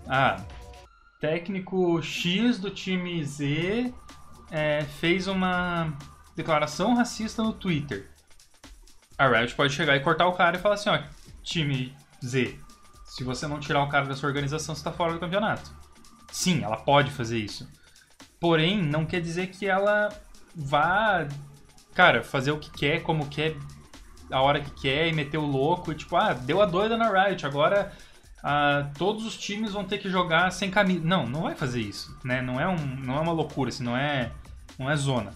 [0.08, 0.42] ah,
[1.20, 3.92] técnico X do time Z
[4.50, 5.92] é, fez uma
[6.34, 8.08] declaração racista no Twitter.
[9.16, 11.02] A Riot pode chegar e cortar o cara e falar assim, ó,
[11.42, 12.58] time Z,
[13.04, 15.70] se você não tirar o cara da sua organização, você está fora do campeonato.
[16.30, 17.68] Sim, ela pode fazer isso.
[18.40, 20.08] Porém, não quer dizer que ela
[20.54, 21.26] vá,
[21.94, 23.56] cara, fazer o que quer, como quer,
[24.30, 25.90] a hora que quer e meter o louco.
[25.92, 27.92] E, tipo, ah, deu a doida na Riot, agora
[28.42, 31.04] ah, todos os times vão ter que jogar sem camisa.
[31.04, 32.40] Não, não vai fazer isso, né?
[32.40, 34.30] Não é, um, não é uma loucura, assim, não é,
[34.78, 35.32] não é zona.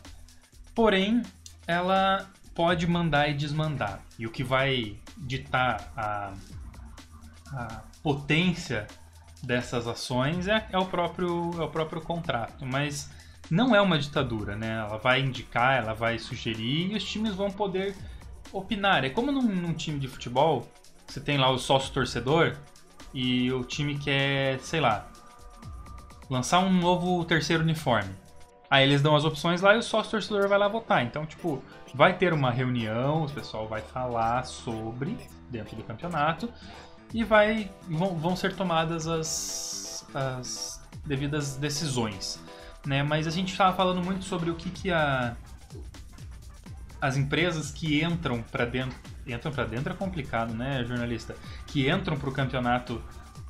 [0.75, 1.23] Porém,
[1.67, 4.01] ela pode mandar e desmandar.
[4.19, 6.33] E o que vai ditar a,
[7.53, 8.87] a potência
[9.43, 12.65] dessas ações é, é, o próprio, é o próprio contrato.
[12.65, 13.11] Mas
[13.51, 14.79] não é uma ditadura, né?
[14.87, 17.97] Ela vai indicar, ela vai sugerir e os times vão poder
[18.53, 19.05] opinar.
[19.05, 20.71] É como num, num time de futebol,
[21.07, 22.57] você tem lá o sócio torcedor
[23.13, 25.07] e o time quer, sei lá,
[26.31, 28.11] lançar um novo terceiro uniforme.
[28.71, 31.05] Aí eles dão as opções lá e o sócio torcedor vai lá votar.
[31.05, 31.63] Então, tipo,
[31.95, 35.19] vai ter uma reunião, o pessoal vai falar sobre
[35.51, 36.49] dentro do campeonato
[37.13, 42.41] e vai vão, vão ser tomadas as, as devidas decisões,
[42.87, 43.03] né?
[43.03, 45.37] Mas a gente estava falando muito sobre o que, que a
[47.01, 48.97] as empresas que entram para dentro
[49.27, 51.35] entram para dentro é complicado, né, jornalista?
[51.67, 53.03] Que entram para o campeonato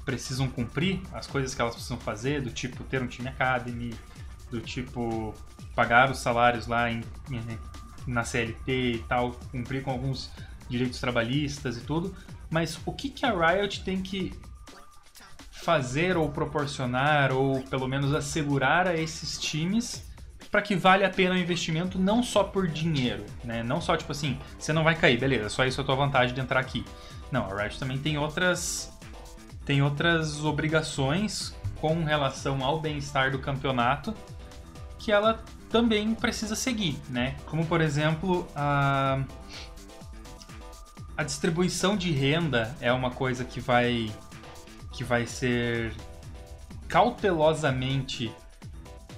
[0.05, 3.95] precisam cumprir as coisas que elas precisam fazer, do tipo ter um time academy,
[4.51, 5.35] do tipo
[5.75, 7.03] pagar os salários lá em,
[8.07, 10.31] na CLT e tal, cumprir com alguns
[10.69, 12.15] direitos trabalhistas e tudo.
[12.53, 14.33] Mas o que, que a Riot tem que
[15.51, 20.05] fazer ou proporcionar ou pelo menos assegurar a esses times
[20.51, 23.63] para que vale a pena o investimento não só por dinheiro, né?
[23.63, 26.35] Não só tipo assim, você não vai cair, beleza, só isso é a tua vantagem
[26.35, 26.85] de entrar aqui.
[27.31, 28.93] Não, a Riot também tem outras
[29.65, 34.13] tem outras obrigações com relação ao bem-estar do campeonato
[34.99, 37.35] que ela também precisa seguir, né?
[37.47, 39.25] Como por exemplo a
[41.23, 44.13] a distribuição de renda é uma coisa que vai
[44.91, 45.95] que vai ser
[46.89, 48.31] cautelosamente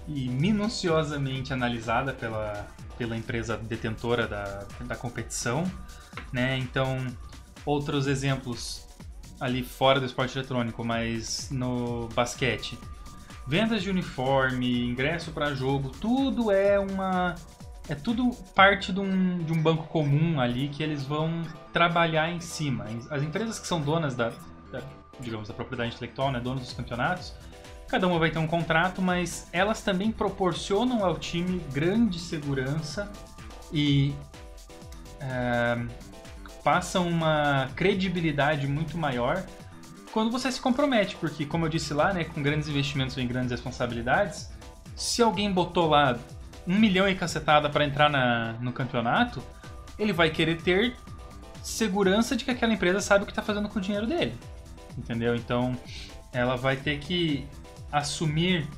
[0.07, 5.65] e minuciosamente analisada pela, pela empresa detentora da, da competição,
[6.31, 6.59] né?
[6.59, 7.05] Então,
[7.65, 8.87] outros exemplos
[9.41, 12.79] ali fora do esporte eletrônico, mas no basquete.
[13.47, 17.35] Vendas de uniforme, ingresso para jogo, tudo é uma
[17.89, 21.43] é tudo parte de um, de um banco comum ali que eles vão
[21.73, 22.87] trabalhar em cima.
[23.11, 24.33] As empresas que são donas da,
[24.73, 24.83] da,
[25.21, 27.35] digamos, da propriedade intelectual, né, donos dos campeonatos,
[27.87, 33.11] cada uma vai ter um contrato, mas elas também proporcionam ao time grande segurança
[33.73, 34.15] e
[35.21, 35.85] é,
[36.63, 39.45] passam uma credibilidade muito maior
[40.11, 43.51] quando você se compromete, porque como eu disse lá, né, com grandes investimentos vem grandes
[43.51, 44.49] responsabilidades.
[44.97, 46.17] Se alguém botou lá
[46.67, 49.43] um milhão e cacetada para entrar na, no campeonato,
[49.99, 50.97] ele vai querer ter
[51.63, 54.35] segurança de que aquela empresa sabe o que está fazendo com o dinheiro dele.
[54.97, 55.35] Entendeu?
[55.35, 55.77] Então,
[56.33, 57.47] ela vai ter que
[57.91, 58.69] assumir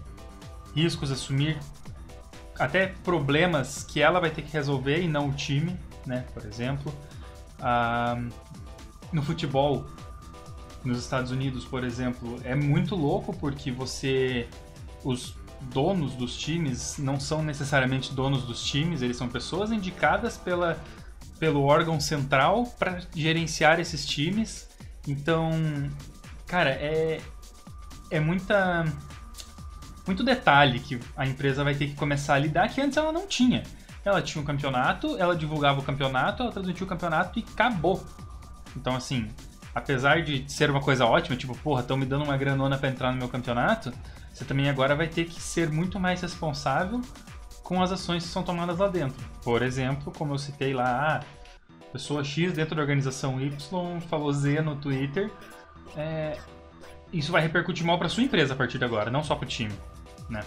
[0.74, 1.58] riscos, assumir
[2.58, 6.24] até problemas que ela vai ter que resolver e não o time, né?
[6.32, 6.92] Por exemplo,
[7.60, 8.18] ah,
[9.12, 9.86] no futebol,
[10.84, 14.48] nos Estados Unidos, por exemplo, é muito louco porque você
[15.04, 20.78] os donos dos times não são necessariamente donos dos times, eles são pessoas indicadas pela,
[21.38, 24.68] pelo órgão central para gerenciar esses times.
[25.06, 25.50] Então,
[26.46, 27.20] cara, é,
[28.10, 28.84] é muita
[30.06, 33.26] muito detalhe que a empresa vai ter que começar a lidar que antes ela não
[33.26, 33.64] tinha.
[34.04, 38.06] Ela tinha um campeonato, ela divulgava o campeonato, ela transmitia o campeonato e acabou.
[38.76, 39.28] Então, assim,
[39.74, 43.10] apesar de ser uma coisa ótima, tipo, porra, estão me dando uma granona para entrar
[43.10, 43.92] no meu campeonato,
[44.36, 47.00] você também agora vai ter que ser muito mais responsável
[47.62, 49.26] com as ações que são tomadas lá dentro.
[49.42, 51.22] Por exemplo, como eu citei lá,
[51.80, 53.50] a pessoa X dentro da organização Y
[54.10, 55.30] falou Z no Twitter,
[55.96, 56.36] é,
[57.10, 59.48] isso vai repercutir mal para sua empresa a partir de agora, não só para o
[59.48, 59.72] time,
[60.28, 60.44] né?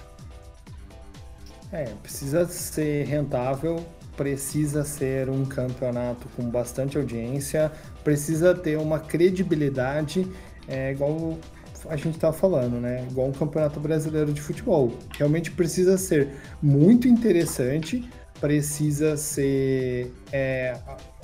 [1.71, 3.83] É, precisa ser rentável,
[4.15, 7.71] precisa ser um campeonato com bastante audiência,
[8.03, 10.27] precisa ter uma credibilidade,
[10.67, 11.39] é, igual
[11.87, 13.05] a gente está falando, né?
[13.09, 14.91] Igual um campeonato brasileiro de futebol.
[15.17, 16.29] Realmente precisa ser
[16.61, 20.77] muito interessante, precisa ser é,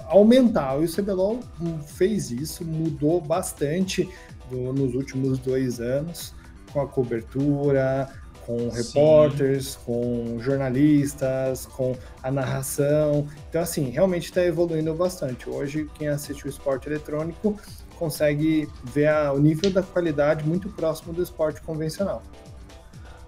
[0.07, 0.79] aumentar.
[0.81, 1.39] E o CBLOL
[1.85, 4.07] fez isso, mudou bastante
[4.49, 6.33] do, nos últimos dois anos
[6.71, 8.09] com a cobertura,
[8.45, 9.79] com repórteres, Sim.
[9.85, 13.27] com jornalistas, com a narração.
[13.49, 15.49] Então, assim, realmente está evoluindo bastante.
[15.49, 17.57] Hoje, quem assiste o esporte eletrônico
[17.97, 22.21] consegue ver a, o nível da qualidade muito próximo do esporte convencional.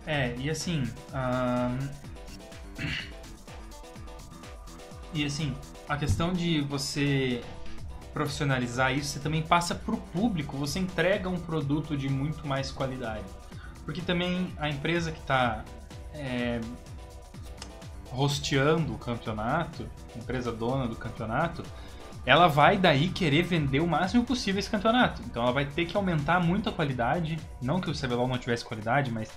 [0.06, 0.84] É, e assim.
[5.13, 5.56] E assim,
[5.88, 7.41] a questão de você
[8.13, 12.71] profissionalizar isso, você também passa para o público, você entrega um produto de muito mais
[12.71, 13.25] qualidade.
[13.86, 15.63] Porque também a empresa que está
[16.13, 16.60] é,
[18.10, 21.63] rosteando o campeonato, a empresa dona do campeonato,
[22.28, 25.22] ela vai daí querer vender o máximo possível esse campeonato.
[25.26, 27.40] Então ela vai ter que aumentar muito a qualidade.
[27.62, 29.32] Não que o CBLOL não tivesse qualidade, mas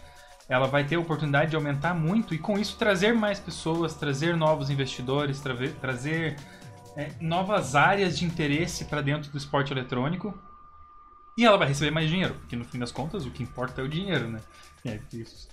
[0.49, 4.37] ela vai ter a oportunidade de aumentar muito e com isso trazer mais pessoas, trazer
[4.37, 6.35] novos investidores, tra trazer
[6.97, 10.37] é, novas áreas de interesse para dentro do esporte eletrônico
[11.39, 13.85] e ela vai receber mais dinheiro, porque no fim das contas o que importa é
[13.85, 14.41] o dinheiro, né?
[14.85, 14.99] É,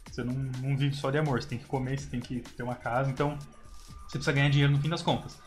[0.10, 2.64] você não, não vive só de amor, você tem que comer, você tem que ter
[2.64, 3.38] uma casa, então
[4.08, 5.38] você precisa ganhar dinheiro no fim das contas.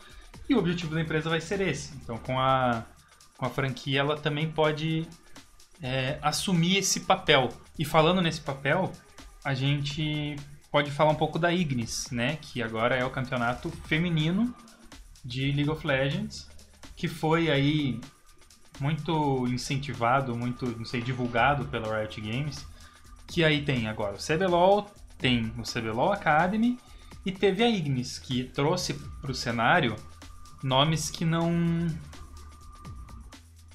[0.49, 1.95] E o objetivo da empresa vai ser esse.
[1.97, 2.83] Então com a,
[3.37, 5.07] com a franquia ela também pode
[5.81, 7.49] é, assumir esse papel.
[7.77, 8.91] E falando nesse papel,
[9.43, 10.35] a gente
[10.71, 12.37] pode falar um pouco da Ignis, né?
[12.41, 14.53] Que agora é o campeonato feminino
[15.23, 16.47] de League of Legends,
[16.95, 17.99] que foi aí
[18.79, 22.65] muito incentivado, muito, não sei, divulgado pela Riot Games,
[23.27, 26.79] que aí tem agora o CBLOL, tem o CBLOL Academy
[27.25, 29.95] e teve a Ignis, que trouxe para o cenário
[30.63, 31.87] nomes que não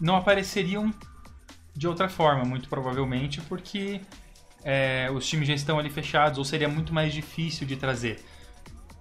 [0.00, 0.92] não apareceriam
[1.74, 4.00] de outra forma, muito provavelmente, porque
[4.64, 8.24] é, os times já estão ali fechados, ou seria muito mais difícil de trazer.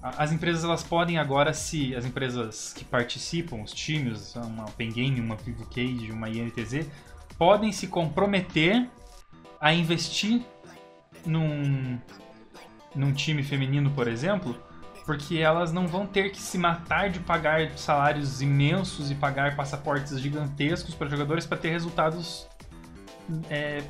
[0.01, 5.19] As empresas elas podem agora se as empresas que participam, os times, uma Open Game,
[5.19, 6.87] uma Vivo Cage, uma INTZ,
[7.37, 8.87] podem se comprometer
[9.59, 10.43] a investir
[11.25, 11.99] num,
[12.93, 14.55] num time feminino, por exemplo,
[15.05, 20.19] porque elas não vão ter que se matar de pagar salários imensos e pagar passaportes
[20.19, 22.47] gigantescos para jogadores para ter resultados
[23.49, 23.83] é,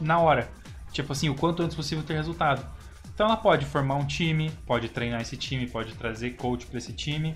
[0.00, 0.50] na hora.
[0.90, 2.66] Tipo assim, o quanto antes possível ter resultado.
[3.14, 6.92] Então ela pode formar um time, pode treinar esse time, pode trazer coach para esse
[6.94, 7.34] time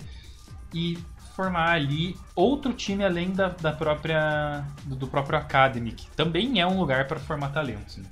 [0.73, 0.97] e
[1.35, 6.65] formar ali outro time além da, da própria do, do próprio academy, que também é
[6.65, 7.97] um lugar para formar talentos.
[7.97, 8.05] Né?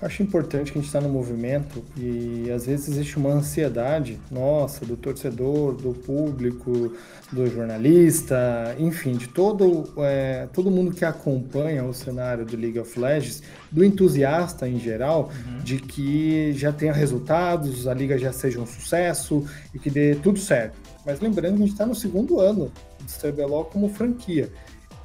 [0.00, 4.84] Acho importante que a gente está no movimento e às vezes existe uma ansiedade nossa,
[4.84, 6.92] do torcedor, do público,
[7.32, 13.00] do jornalista, enfim, de todo, é, todo mundo que acompanha o cenário do League of
[13.00, 15.58] Legends, do entusiasta em geral, uhum.
[15.60, 20.38] de que já tenha resultados, a liga já seja um sucesso e que dê tudo
[20.38, 20.78] certo.
[21.06, 24.50] Mas lembrando que a gente está no segundo ano do CBLOL como franquia.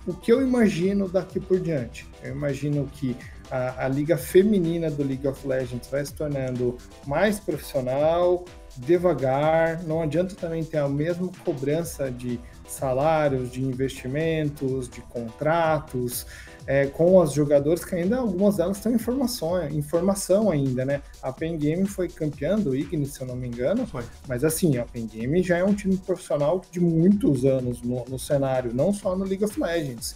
[0.06, 2.06] o que eu imagino daqui por diante?
[2.22, 3.16] Eu imagino que
[3.52, 8.46] a, a, liga feminina do League of Legends vai se tornando mais profissional,
[8.78, 9.84] devagar.
[9.84, 16.26] Não adianta também ter a mesma cobrança de salários, de investimentos, de contratos,
[16.66, 21.02] é, com as jogadoras que ainda algumas delas têm informação, informação ainda, né?
[21.22, 23.86] A Pen Game foi campeã do Ignis, se eu não me engano.
[23.86, 24.04] Foi.
[24.28, 28.18] Mas assim, a Pen Game já é um time profissional de muitos anos no, no
[28.18, 30.16] cenário, não só no League of Legends.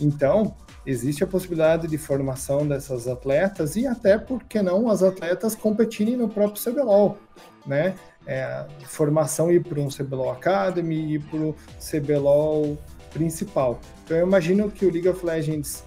[0.00, 0.54] Então,
[0.86, 6.16] existe a possibilidade de formação dessas atletas e até, por que não, as atletas competirem
[6.16, 7.18] no próprio CBLOL,
[7.66, 7.94] né?
[8.26, 12.76] É, formação ir para um CBLOL Academy, ir para o CBLOL
[13.12, 13.80] principal.
[14.04, 15.84] Então eu imagino que o League of Legends,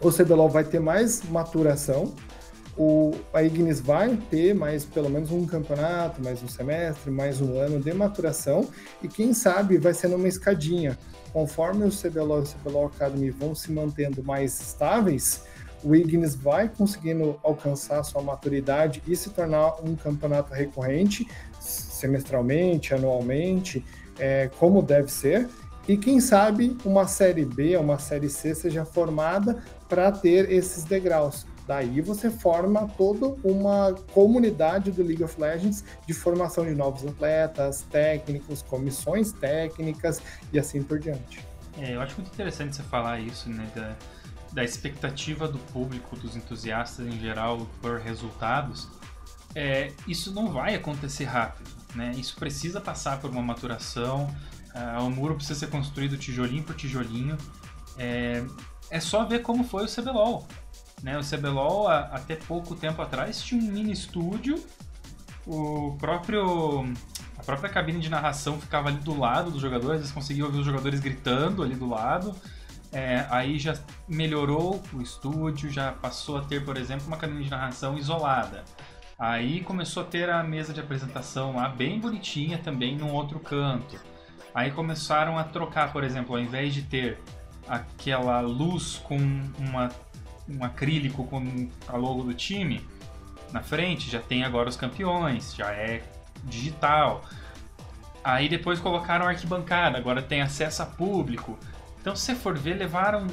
[0.00, 2.14] o CBLOL vai ter mais maturação,
[2.82, 7.58] o, a Ignis vai ter mais pelo menos um campeonato, mais um semestre, mais um
[7.58, 8.66] ano de maturação,
[9.02, 10.98] e quem sabe vai ser numa escadinha
[11.30, 15.44] conforme o CBLOL e o CBLOL Academy vão se mantendo mais estáveis,
[15.84, 21.28] o Ignis vai conseguindo alcançar sua maturidade e se tornar um campeonato recorrente,
[21.60, 23.84] semestralmente, anualmente,
[24.18, 25.46] é, como deve ser.
[25.86, 31.46] E quem sabe uma série B, uma série C seja formada para ter esses degraus.
[31.70, 37.82] Daí você forma toda uma comunidade do League of Legends de formação de novos atletas,
[37.88, 40.20] técnicos, comissões técnicas
[40.52, 41.46] e assim por diante.
[41.78, 43.94] É, eu acho muito interessante você falar isso, né, da,
[44.52, 48.88] da expectativa do público, dos entusiastas em geral por resultados.
[49.54, 52.10] É, isso não vai acontecer rápido, né?
[52.16, 54.24] Isso precisa passar por uma maturação.
[54.74, 57.38] Uh, o muro precisa ser construído tijolinho por tijolinho.
[57.96, 58.44] É,
[58.90, 60.48] é só ver como foi o CBLOL.
[61.02, 61.18] Né?
[61.18, 64.62] O CBLOL, a, até pouco tempo atrás, tinha um mini estúdio.
[65.46, 66.86] O próprio
[67.40, 70.66] a própria cabine de narração ficava ali do lado dos jogadores, eles conseguiam ouvir os
[70.66, 72.36] jogadores gritando ali do lado.
[72.92, 77.50] É, aí já melhorou o estúdio, já passou a ter, por exemplo, uma cabine de
[77.50, 78.62] narração isolada.
[79.18, 83.98] Aí começou a ter a mesa de apresentação lá bem bonitinha também num outro canto.
[84.54, 87.18] Aí começaram a trocar, por exemplo, ao invés de ter
[87.66, 89.16] aquela luz com
[89.58, 89.88] uma
[90.50, 92.86] um acrílico com a logo do time
[93.52, 96.02] na frente, já tem agora os campeões, já é
[96.44, 97.24] digital.
[98.22, 101.58] Aí depois colocaram arquibancada, agora tem acesso a público.
[102.00, 103.26] Então, se você for ver, levaram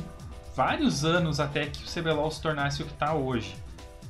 [0.55, 3.55] vários anos até que o CBLOL se tornasse o que está hoje.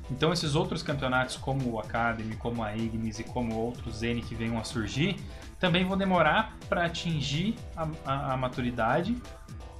[0.10, 4.34] Então, esses outros campeonatos, como o Academy, como a Ignis e como outros N que
[4.34, 5.18] venham a surgir,
[5.60, 9.18] também vão demorar para atingir a, a, a maturidade.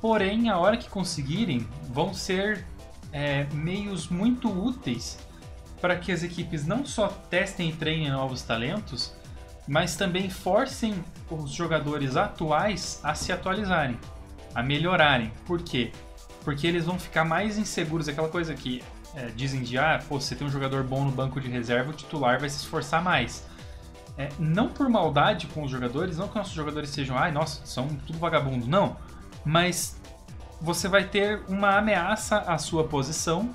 [0.02, 2.66] Porém, a hora que conseguirem, vão ser
[3.12, 5.18] é, meios muito úteis
[5.82, 9.14] para que as equipes não só testem e treinem novos talentos,
[9.68, 14.00] mas também forcem os jogadores atuais a se atualizarem,
[14.56, 15.32] a melhorarem.
[15.46, 15.92] Por quê?
[16.44, 18.08] Porque eles vão ficar mais inseguros.
[18.08, 18.82] Aquela coisa que
[19.14, 21.94] é, dizem de, ah, pô, você tem um jogador bom no banco de reserva, o
[21.94, 23.46] titular vai se esforçar mais.
[24.18, 27.88] É, não por maldade com os jogadores, não que nossos jogadores sejam, ai, nossa, são
[27.88, 28.98] tudo vagabundo, não.
[29.46, 29.97] Mas
[30.62, 33.54] você vai ter uma ameaça à sua posição,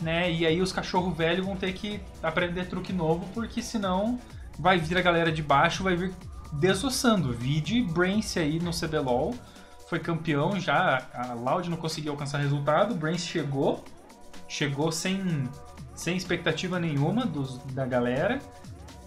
[0.00, 0.30] né?
[0.30, 4.18] E aí os cachorro velho vão ter que aprender truque novo, porque senão
[4.58, 6.12] vai vir a galera de baixo, vai vir
[6.52, 7.32] desossando.
[7.32, 9.34] Vide Brance aí no CBLOL,
[9.88, 13.84] foi campeão já, a Loud não conseguiu alcançar resultado, Brance chegou,
[14.48, 15.48] chegou sem,
[15.94, 18.38] sem expectativa nenhuma dos, da galera.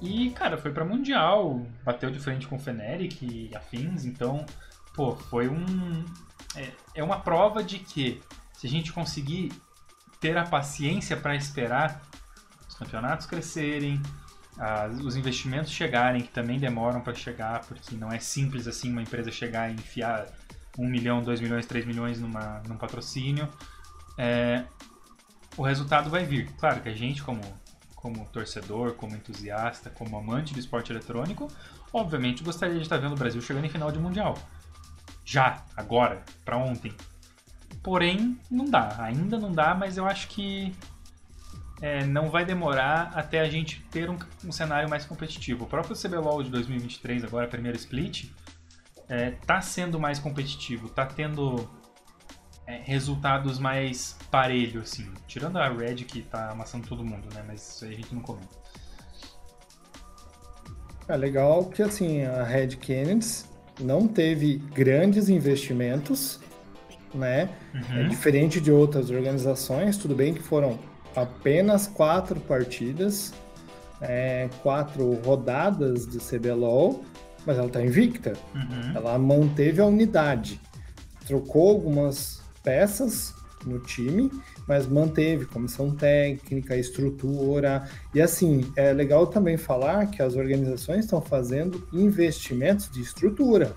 [0.02, 4.46] E, cara, foi para Mundial, bateu de frente com o Feneric e afins, então,
[4.94, 6.06] pô, foi um,
[6.56, 8.22] é, é uma prova de que
[8.54, 9.52] se a gente conseguir
[10.20, 12.02] ter a paciência para esperar
[12.68, 14.02] os campeonatos crescerem,
[14.58, 19.02] as, os investimentos chegarem, que também demoram para chegar, porque não é simples assim uma
[19.02, 20.28] empresa chegar e enfiar
[20.78, 23.48] um milhão, dois milhões, três milhões numa, num patrocínio,
[24.18, 24.66] é,
[25.56, 26.52] o resultado vai vir.
[26.58, 27.42] Claro que a gente, como,
[27.96, 31.50] como torcedor, como entusiasta, como amante do esporte eletrônico,
[31.94, 34.38] obviamente gostaria de estar vendo o Brasil chegando em final de Mundial
[35.30, 36.92] já, agora, para ontem.
[37.84, 40.76] Porém, não dá, ainda não dá, mas eu acho que
[41.84, 45.66] é, não vai demorar até a gente ter um, um, cenário mais competitivo.
[45.66, 48.32] O próprio CBLOL de 2023, agora a primeira split,
[49.08, 51.70] é, tá sendo mais competitivo, tá tendo
[52.66, 55.14] é, resultados mais parelhos, assim.
[55.28, 57.44] Tirando a Red que tá amassando todo mundo, né?
[57.46, 58.58] Mas isso aí a gente não comenta.
[61.08, 63.49] É legal que assim, a Red Canids
[63.80, 66.40] não teve grandes investimentos,
[67.14, 67.50] né?
[67.74, 68.00] Uhum.
[68.00, 70.80] É diferente de outras organizações, tudo bem que foram
[71.16, 73.34] apenas quatro partidas,
[74.02, 77.04] é, quatro rodadas de CBLOL,
[77.46, 78.34] mas ela está invicta.
[78.54, 78.96] Uhum.
[78.96, 80.60] Ela manteve a unidade.
[81.26, 83.34] trocou algumas peças
[83.66, 84.32] no time,
[84.68, 87.88] mas manteve comissão técnica, estrutura.
[88.14, 93.76] E assim, é legal também falar que as organizações estão fazendo investimentos de estrutura.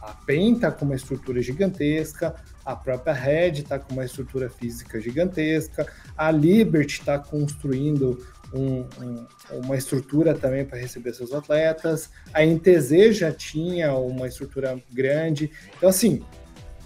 [0.00, 5.00] A PEN está com uma estrutura gigantesca, a própria Red está com uma estrutura física
[5.00, 8.18] gigantesca, a Liberty está construindo
[8.52, 9.26] um, um,
[9.64, 15.50] uma estrutura também para receber seus atletas, a NTZ já tinha uma estrutura grande.
[15.76, 16.22] Então, assim,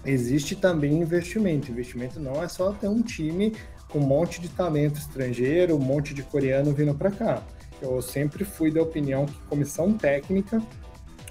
[0.05, 1.71] existe também investimento.
[1.71, 3.55] Investimento não é só ter um time
[3.89, 7.43] com um monte de talento estrangeiro, um monte de coreano vindo para cá.
[7.81, 10.61] Eu sempre fui da opinião que comissão técnica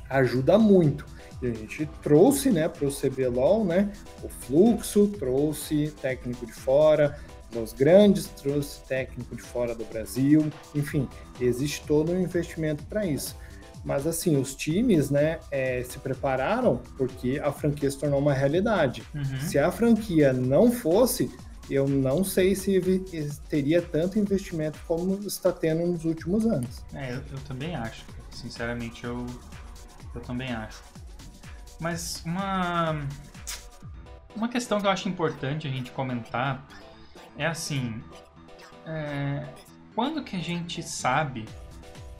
[0.08, 1.06] ajuda muito.
[1.42, 3.90] E a gente trouxe né, para o CBLOL né,
[4.22, 7.18] o fluxo, trouxe técnico de fora,
[7.54, 11.08] os grandes, trouxe técnico de fora do Brasil, enfim,
[11.40, 13.36] existe todo um investimento para isso.
[13.84, 19.02] Mas assim, os times né, é, se prepararam porque a franquia se tornou uma realidade.
[19.14, 19.40] Uhum.
[19.40, 21.30] Se a franquia não fosse,
[21.68, 22.80] eu não sei se
[23.48, 26.82] teria tanto investimento como está tendo nos últimos anos.
[26.94, 28.04] É, eu, eu também acho.
[28.30, 29.26] Sinceramente, eu,
[30.14, 30.82] eu também acho.
[31.78, 33.06] Mas uma,
[34.34, 36.66] uma questão que eu acho importante a gente comentar
[37.36, 38.02] é assim:
[38.86, 39.46] é,
[39.94, 41.46] quando que a gente sabe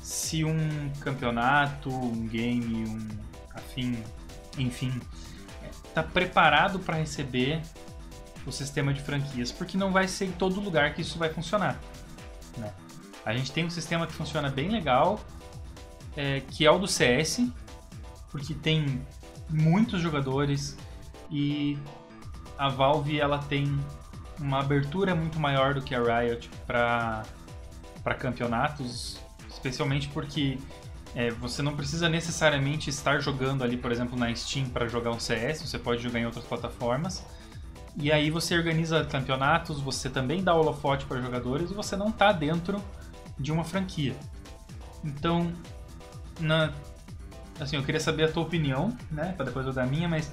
[0.04, 3.08] se um campeonato, um game, um
[3.54, 4.04] afim,
[4.58, 5.00] enfim,
[5.82, 7.62] está preparado para receber
[8.46, 11.80] o sistema de franquias, porque não vai ser em todo lugar que isso vai funcionar.
[12.58, 12.70] Né?
[13.24, 15.18] A gente tem um sistema que funciona bem legal,
[16.14, 17.40] é, que é o do CS,
[18.30, 19.00] porque tem
[19.48, 20.76] muitos jogadores
[21.30, 21.78] e
[22.58, 23.80] a Valve ela tem
[24.38, 27.24] uma abertura muito maior do que a Riot para
[28.18, 29.23] campeonatos
[29.54, 30.58] especialmente porque
[31.14, 35.20] é, você não precisa necessariamente estar jogando ali, por exemplo, na Steam para jogar um
[35.20, 37.24] CS, você pode jogar em outras plataformas.
[37.96, 42.32] E aí você organiza campeonatos, você também dá holofote para jogadores e você não está
[42.32, 42.82] dentro
[43.38, 44.16] de uma franquia.
[45.04, 45.52] Então,
[46.40, 46.72] na,
[47.60, 50.32] assim, eu queria saber a tua opinião, né, para depois eu dar a minha, mas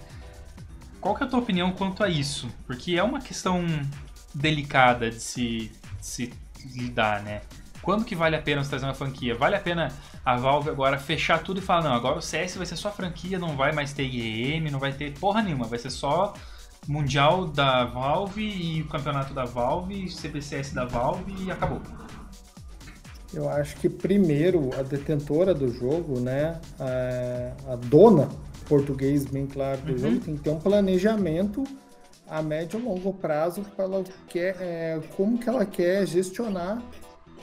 [0.99, 2.49] qual que é a tua opinião quanto a isso?
[2.65, 3.63] Porque é uma questão
[4.33, 6.33] delicada de se, de se
[6.73, 7.41] lidar, né?
[7.81, 9.35] Quando que vale a pena você trazer uma franquia?
[9.35, 9.91] Vale a pena
[10.23, 13.39] a Valve agora fechar tudo e falar, não, agora o CS vai ser só franquia,
[13.39, 16.33] não vai mais ter IEM, não vai ter porra nenhuma, vai ser só
[16.87, 21.81] Mundial da Valve e o campeonato da Valve, CBCS da Valve e acabou.
[23.33, 28.27] Eu acho que primeiro a detentora do jogo, né, a, a dona
[28.67, 29.97] português bem claro do uhum.
[29.97, 31.63] jogo, tem que ter um planejamento
[32.27, 36.81] a médio e longo prazo para ela quer, é, como que ela quer gestionar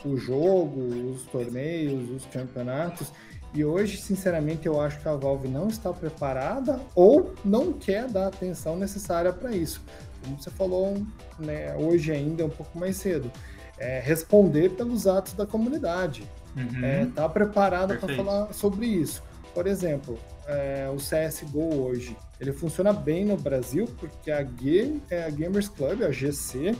[0.04, 0.80] o jogo,
[1.10, 3.12] os torneios, os campeonatos.
[3.54, 8.24] E hoje, sinceramente, eu acho que a Valve não está preparada ou não quer dar
[8.24, 9.82] a atenção necessária para isso.
[10.22, 11.02] Como você falou
[11.38, 13.30] né, hoje ainda, um pouco mais cedo.
[13.78, 16.28] É, responder pelos atos da comunidade.
[16.56, 16.84] Uhum.
[16.84, 19.22] É, tá preparada para falar sobre isso.
[19.54, 25.24] Por exemplo, é, o CSGO hoje, ele funciona bem no Brasil porque a, Game, é,
[25.24, 26.76] a Gamers Club, a GC,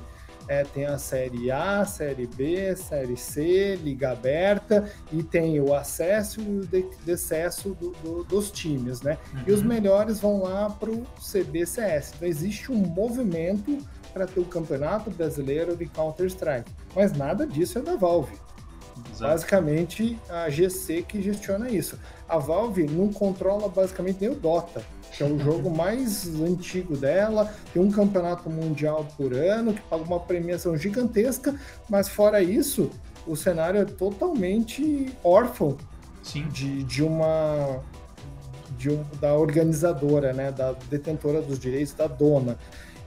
[0.48, 6.40] é, tem a série A, série B, série C, liga aberta e tem o acesso
[6.40, 6.68] e o
[7.04, 9.18] decesso do, do, dos times, né?
[9.32, 9.42] Uhum.
[9.46, 9.68] E os uhum.
[9.68, 12.14] melhores vão lá para o CBCS.
[12.16, 13.78] Então existe um movimento
[14.12, 18.36] para ter o campeonato brasileiro de Counter-Strike, mas nada disso é da Valve.
[19.12, 19.32] Exato.
[19.32, 21.98] Basicamente a GC que gestiona isso.
[22.28, 24.82] A Valve não controla basicamente nem o Dota
[25.12, 30.04] que é o jogo mais antigo dela, tem um campeonato mundial por ano, que paga
[30.04, 31.54] uma premiação gigantesca,
[31.88, 32.90] mas fora isso,
[33.26, 35.76] o cenário é totalmente órfão
[36.22, 36.46] Sim.
[36.48, 37.82] De, de uma.
[38.76, 42.56] De um, da organizadora, né, da detentora dos direitos, da dona.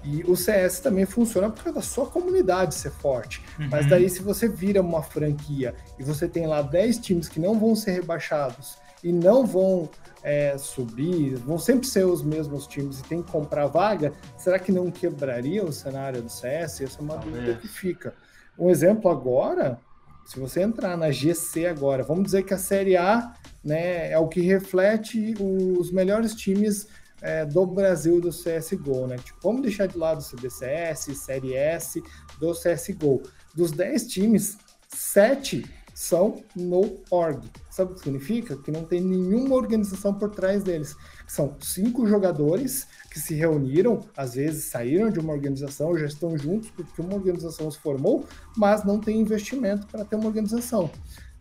[0.03, 3.41] E o CS também funciona por causa da sua comunidade ser forte.
[3.59, 3.69] Uhum.
[3.69, 7.59] Mas daí, se você vira uma franquia e você tem lá 10 times que não
[7.59, 9.89] vão ser rebaixados e não vão
[10.23, 14.71] é, subir, vão sempre ser os mesmos times e tem que comprar vaga, será que
[14.71, 16.81] não quebraria o cenário do CS?
[16.81, 18.13] Essa é uma dúvida que fica.
[18.57, 19.79] Um exemplo agora,
[20.25, 23.33] se você entrar na GC agora, vamos dizer que a Série A
[23.63, 26.87] né, é o que reflete os melhores times
[27.21, 29.17] é, do Brasil do CSGO, né?
[29.17, 32.01] Tipo, vamos deixar de lado o CBCS, Série S,
[32.39, 33.21] do CSGO.
[33.53, 34.57] Dos 10 times,
[34.89, 35.63] 7
[36.01, 37.45] são no org.
[37.69, 38.57] Sabe o que significa?
[38.57, 40.95] Que não tem nenhuma organização por trás deles.
[41.27, 46.71] São cinco jogadores que se reuniram, às vezes saíram de uma organização, já estão juntos
[46.71, 48.25] porque uma organização os formou,
[48.57, 50.89] mas não tem investimento para ter uma organização.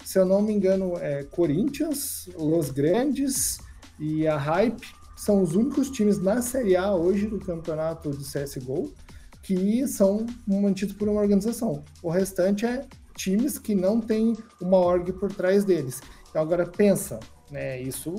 [0.04, 3.60] Se eu não me engano, é Corinthians, Los Grandes
[3.98, 4.86] e a Hype
[5.16, 8.92] são os únicos times na Série A hoje do campeonato de CSGO
[9.42, 11.82] que são mantidos por uma organização.
[12.02, 12.84] O restante é
[13.22, 16.00] times que não tem uma org por trás deles.
[16.28, 18.14] Então, agora pensa, né, isso,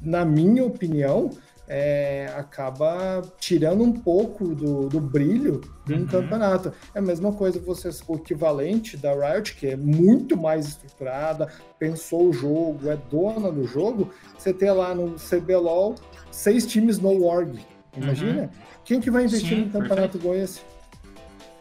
[0.00, 1.30] na minha opinião,
[1.66, 6.06] é, acaba tirando um pouco do, do brilho de um uhum.
[6.06, 6.72] campeonato.
[6.94, 12.28] É a mesma coisa você o equivalente da Riot, que é muito mais estruturada, pensou
[12.28, 15.94] o jogo, é dona do jogo, você ter lá no CBLOL
[16.30, 17.58] seis times no org.
[17.96, 18.42] Imagina?
[18.42, 18.48] Uhum.
[18.84, 20.60] Quem que vai investir Sim, num campeonato igual esse?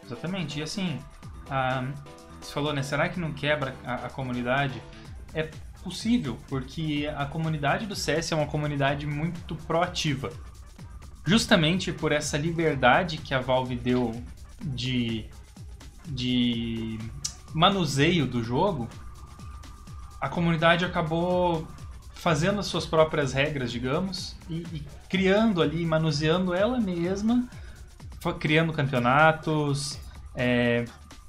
[0.05, 0.59] Exatamente.
[0.59, 0.99] E assim,
[1.49, 1.87] a,
[2.45, 2.83] você falou, né?
[2.83, 4.81] Será que não quebra a, a comunidade?
[5.33, 5.49] É
[5.83, 10.31] possível, porque a comunidade do CS é uma comunidade muito proativa.
[11.25, 14.21] Justamente por essa liberdade que a Valve deu
[14.61, 15.25] de,
[16.05, 16.99] de
[17.53, 18.87] manuseio do jogo,
[20.19, 21.67] a comunidade acabou
[22.13, 27.47] fazendo as suas próprias regras, digamos, e, e criando ali, manuseando ela mesma,
[28.39, 29.99] criando campeonatos,
[30.33, 30.85] é,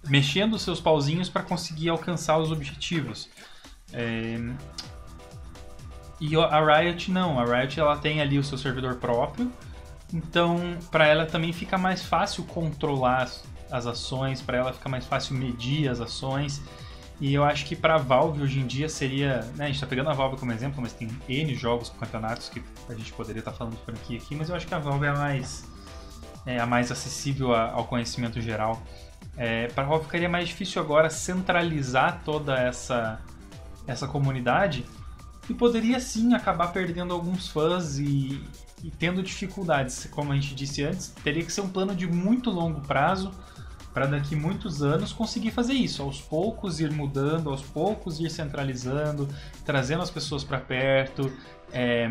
[0.08, 3.28] mexendo seus pauzinhos para conseguir alcançar os objetivos.
[3.92, 4.38] É...
[6.20, 9.52] E a Riot não, a Riot ela tem ali o seu servidor próprio,
[10.12, 13.30] então para ela também fica mais fácil controlar
[13.70, 16.62] as ações, para ela fica mais fácil medir as ações.
[17.20, 19.42] E eu acho que para a Valve hoje em dia seria.
[19.56, 22.48] Né, a gente está pegando a Valve como exemplo, mas tem N jogos com campeonatos
[22.48, 24.78] que a gente poderia estar tá falando de franquia aqui, mas eu acho que a
[24.78, 25.64] Valve é a mais,
[26.44, 28.82] é a mais acessível ao conhecimento geral.
[29.36, 33.20] É, para Valve ficaria mais difícil agora centralizar toda essa,
[33.86, 34.84] essa comunidade
[35.48, 38.42] e poderia sim acabar perdendo alguns fãs e,
[38.82, 40.06] e tendo dificuldades.
[40.10, 43.32] Como a gente disse antes, teria que ser um plano de muito longo prazo
[43.92, 49.28] para daqui muitos anos conseguir fazer isso, aos poucos ir mudando, aos poucos ir centralizando,
[49.64, 51.32] trazendo as pessoas para perto,
[51.72, 52.10] é,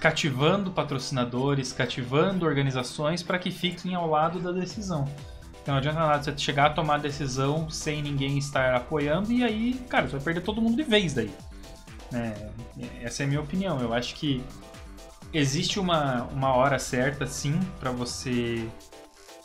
[0.00, 5.08] cativando patrocinadores, cativando organizações para que fiquem ao lado da decisão.
[5.64, 9.72] Então não adianta nada você chegar a tomar decisão sem ninguém estar apoiando e aí,
[9.88, 11.34] cara, você vai perder todo mundo de vez daí.
[12.12, 12.50] É,
[13.02, 13.80] essa é a minha opinião.
[13.80, 14.44] Eu acho que
[15.32, 18.68] existe uma, uma hora certa, sim, para você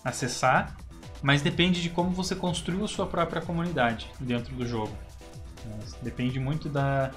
[0.04, 0.76] acessar,
[1.22, 4.92] mas depende de como você construiu a sua própria comunidade dentro do jogo.
[6.02, 7.12] Depende muito da,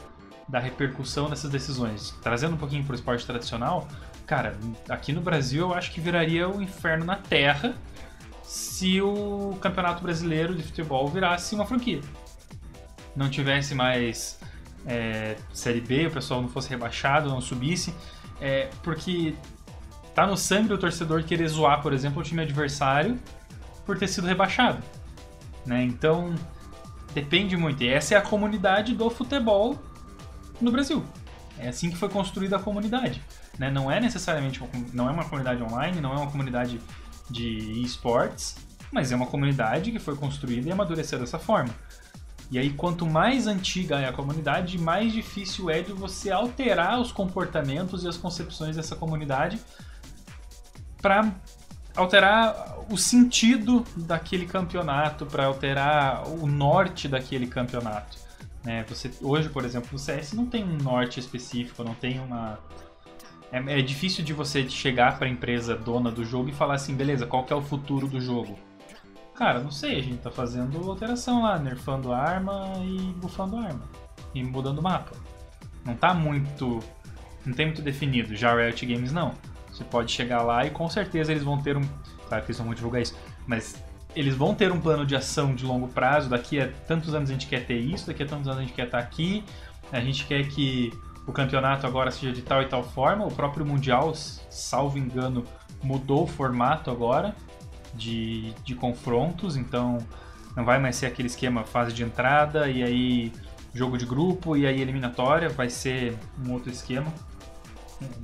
[0.49, 2.15] da repercussão dessas decisões.
[2.23, 3.89] Trazendo um pouquinho para o esporte tradicional,
[4.29, 4.57] cara,
[4.89, 7.75] aqui no Brasil eu acho que viraria o um inferno na Terra
[8.43, 12.01] se o Campeonato Brasileiro de Futebol virasse uma franquia.
[13.15, 14.39] Não tivesse mais
[14.87, 17.95] é, Série B, o pessoal não fosse rebaixado, não subisse.
[18.41, 19.35] É, porque
[20.15, 23.19] tá no sangue do torcedor querer zoar, por exemplo, o time adversário
[23.87, 24.83] por ter sido rebaixado.
[25.65, 25.85] Né?
[25.85, 26.35] Então,
[27.15, 27.83] depende muito.
[27.83, 29.81] E essa é a comunidade do futebol
[30.61, 31.05] no Brasil.
[31.59, 33.23] É assim que foi construída a comunidade.
[33.59, 33.71] Né?
[33.71, 36.81] Não é necessariamente uma, não é uma comunidade online, não é uma comunidade
[37.33, 38.57] de esportes,
[38.93, 41.75] mas é uma comunidade que foi construída e amadureceu dessa forma.
[42.51, 47.11] E aí, quanto mais antiga é a comunidade, mais difícil é de você alterar os
[47.11, 49.59] comportamentos e as concepções dessa comunidade
[51.01, 51.33] para
[51.97, 58.19] alterar o sentido daquele campeonato, para alterar o norte daquele campeonato.
[58.63, 58.85] Né?
[58.89, 62.59] Você, hoje, por exemplo, no CS não tem um norte específico, não tem uma,
[63.53, 66.95] é, é difícil de você chegar para a empresa dona do jogo e falar assim,
[66.95, 68.59] beleza, qual que é o futuro do jogo?
[69.35, 73.83] Cara, não sei, a gente tá fazendo alteração lá, nerfando arma e bufando arma.
[74.35, 75.15] E mudando o mapa.
[75.85, 76.81] Não tá muito.
[77.45, 78.35] Não tem muito definido.
[78.35, 79.35] Já Riot Games não.
[79.71, 81.83] Você pode chegar lá e com certeza eles vão ter um.
[82.29, 83.83] Claro que eles não vão divulgar isso, mas
[84.15, 86.29] eles vão ter um plano de ação de longo prazo.
[86.29, 88.75] Daqui a tantos anos a gente quer ter isso, daqui a tantos anos a gente
[88.75, 89.45] quer estar tá aqui.
[89.91, 90.93] A gente quer que
[91.27, 93.25] o campeonato agora seja de tal e tal forma.
[93.25, 95.45] O próprio Mundial, salvo engano,
[95.83, 97.35] mudou o formato agora
[97.95, 99.99] de, de confrontos, então
[100.57, 103.33] não vai mais ser aquele esquema fase de entrada e aí
[103.75, 107.13] jogo de grupo e aí eliminatória, vai ser um outro esquema.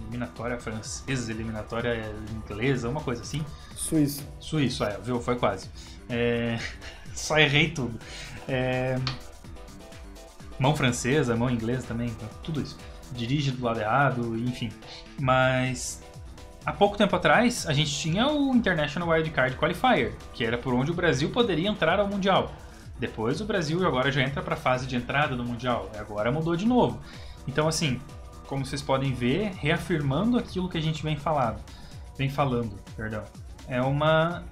[0.03, 3.45] Eliminatória francesa, eliminatória inglesa, uma coisa assim.
[3.77, 4.27] Suíço.
[4.41, 5.21] Suíço, é, viu?
[5.21, 5.71] Foi quase.
[6.09, 6.59] É...
[7.15, 7.99] Só errei tudo.
[8.49, 8.97] É
[10.59, 12.77] mão francesa, mão inglesa também, tudo isso.
[13.13, 14.71] Dirige do lado errado, enfim.
[15.19, 16.03] Mas
[16.65, 20.91] há pouco tempo atrás a gente tinha o International Wildcard Qualifier, que era por onde
[20.91, 22.53] o Brasil poderia entrar ao Mundial.
[22.99, 25.91] Depois o Brasil agora já entra para a fase de entrada no Mundial.
[25.99, 27.01] Agora mudou de novo.
[27.47, 28.01] Então assim,
[28.47, 31.61] como vocês podem ver, reafirmando aquilo que a gente vem falando,
[32.17, 33.23] vem falando, perdão.
[33.69, 34.43] É uma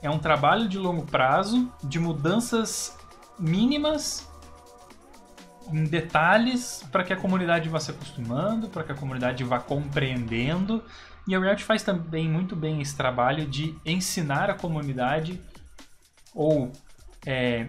[0.00, 2.96] é um trabalho de longo prazo de mudanças
[3.38, 4.28] mínimas
[5.72, 10.82] em detalhes para que a comunidade vá se acostumando, para que a comunidade vá compreendendo.
[11.26, 15.40] E a Riot faz também muito bem esse trabalho de ensinar a comunidade
[16.34, 16.70] ou
[17.24, 17.66] é,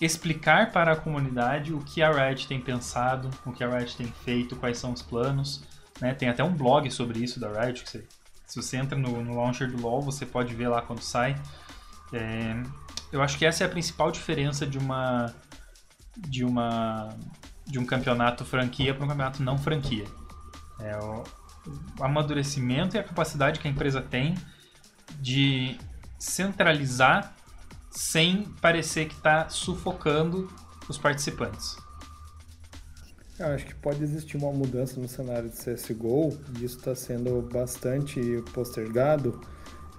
[0.00, 4.06] explicar para a comunidade o que a Riot tem pensado, o que a Riot tem
[4.06, 5.64] feito, quais são os planos.
[6.00, 6.14] Né?
[6.14, 7.82] Tem até um blog sobre isso da Riot.
[7.82, 8.04] Que você,
[8.46, 11.36] se você entra no, no launcher do LoL, você pode ver lá quando sai.
[12.12, 12.62] É,
[13.12, 15.34] eu acho que essa é a principal diferença de uma
[16.16, 17.10] de uma
[17.66, 20.04] de um campeonato franquia para um campeonato não franquia.
[20.80, 21.24] É o,
[21.98, 24.34] o amadurecimento e a capacidade que a empresa tem
[25.20, 25.78] de
[26.18, 27.34] centralizar
[27.90, 30.52] sem parecer que está sufocando
[30.88, 31.76] os participantes.
[33.38, 37.42] Eu acho que pode existir uma mudança no cenário de CSGO, e isso está sendo
[37.42, 38.20] bastante
[38.52, 39.40] postergado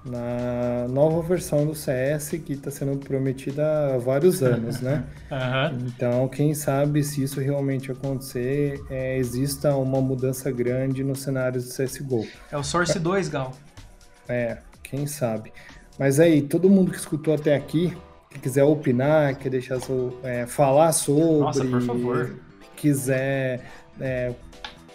[0.06, 5.03] na nova versão do CS que está sendo prometida há vários anos, né?
[5.32, 5.88] uhum.
[5.88, 11.68] Então, quem sabe se isso realmente acontecer, é, exista uma mudança grande no cenário do
[11.68, 12.26] CSGO.
[12.51, 13.51] É o Source 2, Gal.
[14.30, 15.51] É, quem sabe.
[15.97, 17.97] Mas aí, todo mundo que escutou até aqui,
[18.30, 22.36] que quiser opinar, quer deixar seu, é, falar sobre, Nossa, por favor.
[22.76, 23.62] quiser
[23.99, 24.34] é,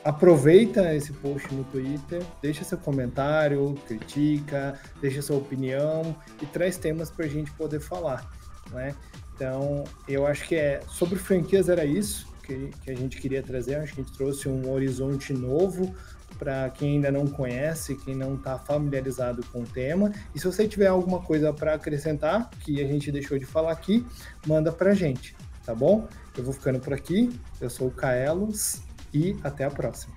[0.05, 7.11] aproveita esse post no Twitter, deixa seu comentário, critica, deixa sua opinião e traz temas
[7.11, 8.31] para a gente poder falar,
[8.71, 8.95] né?
[9.35, 13.77] Então, eu acho que é sobre franquias era isso que, que a gente queria trazer.
[13.77, 15.95] Acho que a gente trouxe um horizonte novo
[16.39, 20.13] para quem ainda não conhece, quem não está familiarizado com o tema.
[20.35, 24.07] E se você tiver alguma coisa para acrescentar que a gente deixou de falar aqui,
[24.47, 25.35] manda para a gente,
[25.65, 26.07] tá bom?
[26.37, 27.31] Eu vou ficando por aqui.
[27.61, 28.83] Eu sou o Kaelos
[29.13, 30.15] e até a próxima.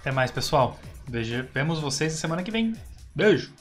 [0.00, 0.78] Até mais, pessoal.
[1.08, 2.74] Veja, vemos vocês na semana que vem.
[3.14, 3.52] Beijo!